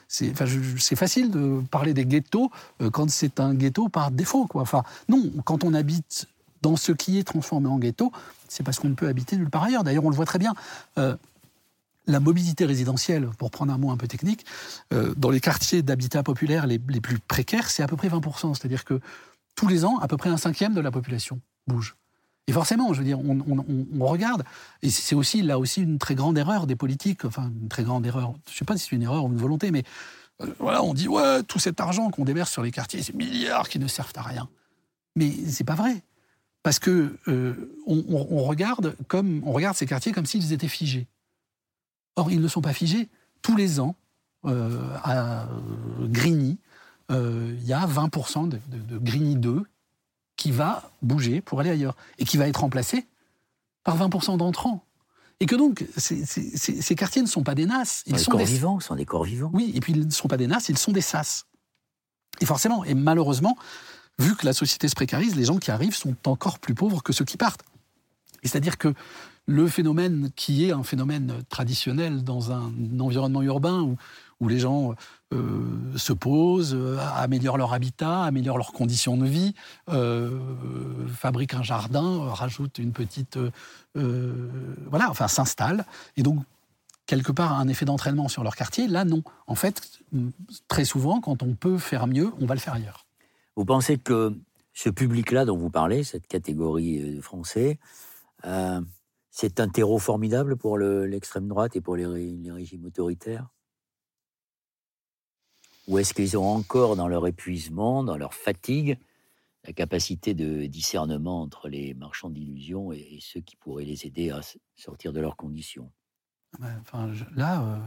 [0.07, 2.51] C'est facile de parler des ghettos
[2.81, 4.49] euh, quand c'est un ghetto par défaut.
[4.55, 6.27] Enfin, non, quand on habite
[6.63, 8.11] dans ce qui est transformé en ghetto,
[8.47, 9.83] c'est parce qu'on ne peut habiter nulle part ailleurs.
[9.83, 10.53] D'ailleurs, on le voit très bien.
[10.97, 11.15] Euh,
[12.07, 14.43] la mobilité résidentielle, pour prendre un mot un peu technique,
[14.91, 18.55] euh, dans les quartiers d'habitat populaire les, les, plus précaires, c'est à peu près 20%.
[18.55, 18.99] C'est-à-dire que
[19.55, 21.95] tous les ans, à peu près un cinquième de la population bouge.
[22.47, 24.43] Et forcément, je veux dire, on, regarde,
[24.81, 28.05] et c'est aussi là aussi une très grande erreur des politiques, enfin une très grande
[28.05, 29.83] erreur, je ne sais pas si c'est une erreur ou une volonté, mais
[30.41, 33.69] euh, voilà, on dit ouais, tout cet argent qu'on déverse sur les quartiers, ces milliards
[33.69, 34.49] qui ne servent à rien.
[35.15, 36.03] Mais c'est pas vrai,
[36.63, 41.07] parce que euh, on, regarde comme on regarde ces quartiers comme s'ils étaient figés.
[42.15, 43.07] Or, ils ne sont pas figés.
[43.41, 43.95] Tous les ans,
[44.45, 45.47] euh, à
[46.01, 46.57] Grigny,
[47.09, 48.59] il y a 20% de,
[48.97, 49.63] Grigny 2
[50.41, 53.05] qui va bouger pour aller ailleurs et qui va être remplacé
[53.83, 54.83] par 20% d'entrants.
[55.39, 58.01] Et que donc, ces, quartiers ne sont pas des NAS.
[58.07, 59.51] Ils sont des corps vivants, sont des corps vivants.
[59.53, 61.45] Oui, et puis ils ne sont pas des NAS, ils sont des SAS.
[62.39, 63.55] Et forcément, et malheureusement,
[64.17, 67.13] vu que la société se précarise, les gens qui arrivent sont encore plus pauvres que
[67.13, 67.63] ceux qui partent.
[68.41, 68.95] C'est-à-dire que
[69.45, 73.95] le phénomène qui est un phénomène traditionnel dans un environnement urbain où,
[74.41, 74.95] où les gens
[75.33, 75.37] euh,
[75.95, 79.53] se posent, euh, améliorent leur habitat, améliorent leurs conditions de vie,
[79.89, 80.37] euh,
[81.15, 83.39] fabriquent un jardin, rajoutent une petite...
[83.95, 85.85] voilà, enfin s'installent.
[86.17, 86.39] Et donc,
[87.05, 88.87] quelque part, un effet d'entraînement sur leur quartier.
[88.87, 89.23] Là, non.
[89.47, 89.81] En fait,
[90.67, 93.05] très souvent, quand on peut faire mieux, on va le faire ailleurs.
[93.55, 94.35] Vous pensez que
[94.73, 97.77] ce public-là dont vous parlez, cette catégorie de Français,
[99.29, 103.47] c'est un terreau formidable pour l'extrême droite et pour les, régimes autoritaires?
[105.87, 108.97] Ou est-ce qu'ils ont encore dans leur épuisement, dans leur fatigue,
[109.65, 114.41] la capacité de discernement entre les marchands d'illusions et, ceux qui pourraient les aider à
[114.75, 115.91] sortir de leurs conditions?
[117.35, 117.79] Là, euh,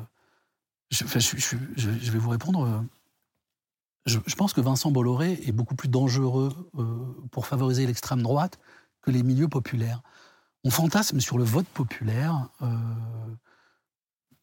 [0.90, 2.64] je, vais vous répondre.
[2.64, 2.80] Euh,
[4.06, 8.58] je, pense que Vincent Bolloré est beaucoup plus dangereux euh, pour favoriser l'extrême droite
[9.02, 10.02] que les milieux populaires.
[10.64, 12.48] On fantasme sur le vote populaire.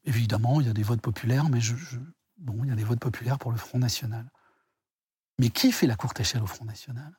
[0.03, 1.73] Évidemment, il y a des votes populaires, mais je,
[2.41, 4.25] bon, il y a des votes populaires pour le Front National.
[5.39, 7.13] Mais qui fait la courte échelle au Front National?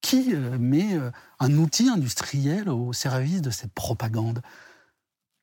[0.00, 1.10] Qui euh, met euh,
[1.40, 4.42] un outil industriel au service de cette propagande?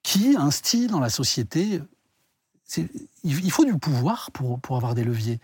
[0.03, 1.81] Qui instille dans la société
[3.23, 5.39] Il faut du pouvoir pour, avoir des leviers.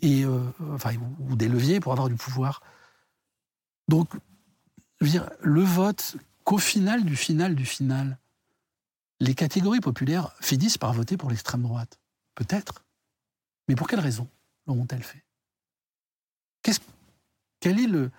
[0.00, 0.24] Et,
[0.72, 0.90] enfin,
[1.20, 2.60] ou des leviers pour avoir du pouvoir.
[3.88, 4.10] Donc,
[5.00, 8.18] le vote, qu'au final du final du final,
[9.20, 11.98] les catégories populaires finissent par voter pour l'extrême droite.
[12.34, 12.84] Peut-être.
[13.68, 14.28] Mais pour quelle raison
[14.66, 15.24] l'auront-elles fait?
[17.64, 18.10] Quel est le,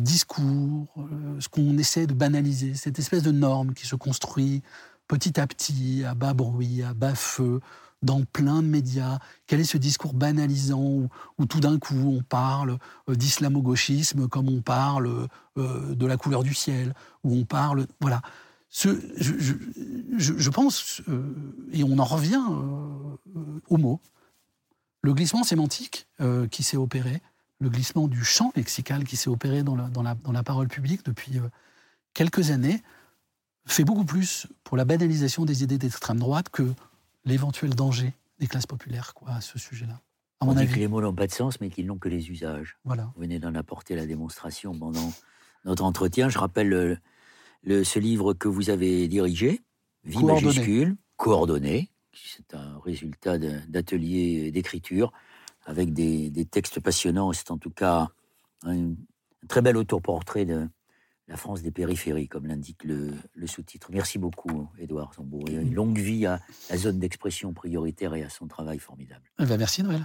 [0.00, 4.64] discours, euh, ce qu'on essaie de banaliser, cette espèce de norme qui se construit
[5.06, 7.60] petit à petit, à bas bruit, à bas feu,
[8.02, 9.20] dans plein de médias?
[9.46, 11.08] Quel est ce discours banalisant
[11.38, 12.78] où, tout d'un coup on parle
[13.08, 15.28] euh, d'islamo-gauchisme comme on parle
[15.58, 16.92] euh, de la couleur du ciel,
[17.22, 17.86] où on parle...
[18.00, 18.20] Voilà.
[18.78, 18.88] Ce,
[20.18, 21.32] je, pense, euh,
[21.72, 22.42] et on en revient
[23.68, 24.02] au mot,
[25.00, 26.06] le glissement sémantique
[26.50, 27.22] qui s'est opéré,
[27.58, 30.68] le glissement du champ lexical qui s'est opéré dans la, dans, la, dans la, parole
[30.68, 31.40] publique depuis
[32.12, 32.82] quelques années,
[33.64, 36.70] fait beaucoup plus pour la banalisation des idées d'extrême droite que
[37.24, 40.02] l'éventuel danger des classes populaires quoi, à ce sujet-là.
[40.40, 40.74] À mon On avis.
[40.74, 42.76] que les mots n'ont pas de sens, mais qu'ils n'ont que les usages.
[42.84, 43.10] Voilà.
[43.14, 45.14] Vous venez d'en apporter la démonstration pendant
[45.64, 46.28] notre entretien.
[46.28, 47.00] Je rappelle
[47.66, 49.60] le, ce livre que vous avez dirigé,
[50.04, 51.90] Vie majuscule, coordonné.
[52.14, 55.12] C'est un résultat d'atelier d'écriture
[55.66, 57.32] avec des, textes passionnants.
[57.32, 58.08] C'est en tout cas
[58.62, 58.94] un, un
[59.48, 60.66] très bel autoportrait de,
[61.28, 63.12] la France des périphéries, comme l'indique le,
[63.46, 63.88] sous-titre.
[63.92, 65.44] Merci beaucoup, Édouard Zambo.
[65.48, 66.40] Et une longue vie à
[66.70, 69.24] la zone d'expression prioritaire et à son travail formidable.
[69.40, 70.04] Eh ben, merci, Noël.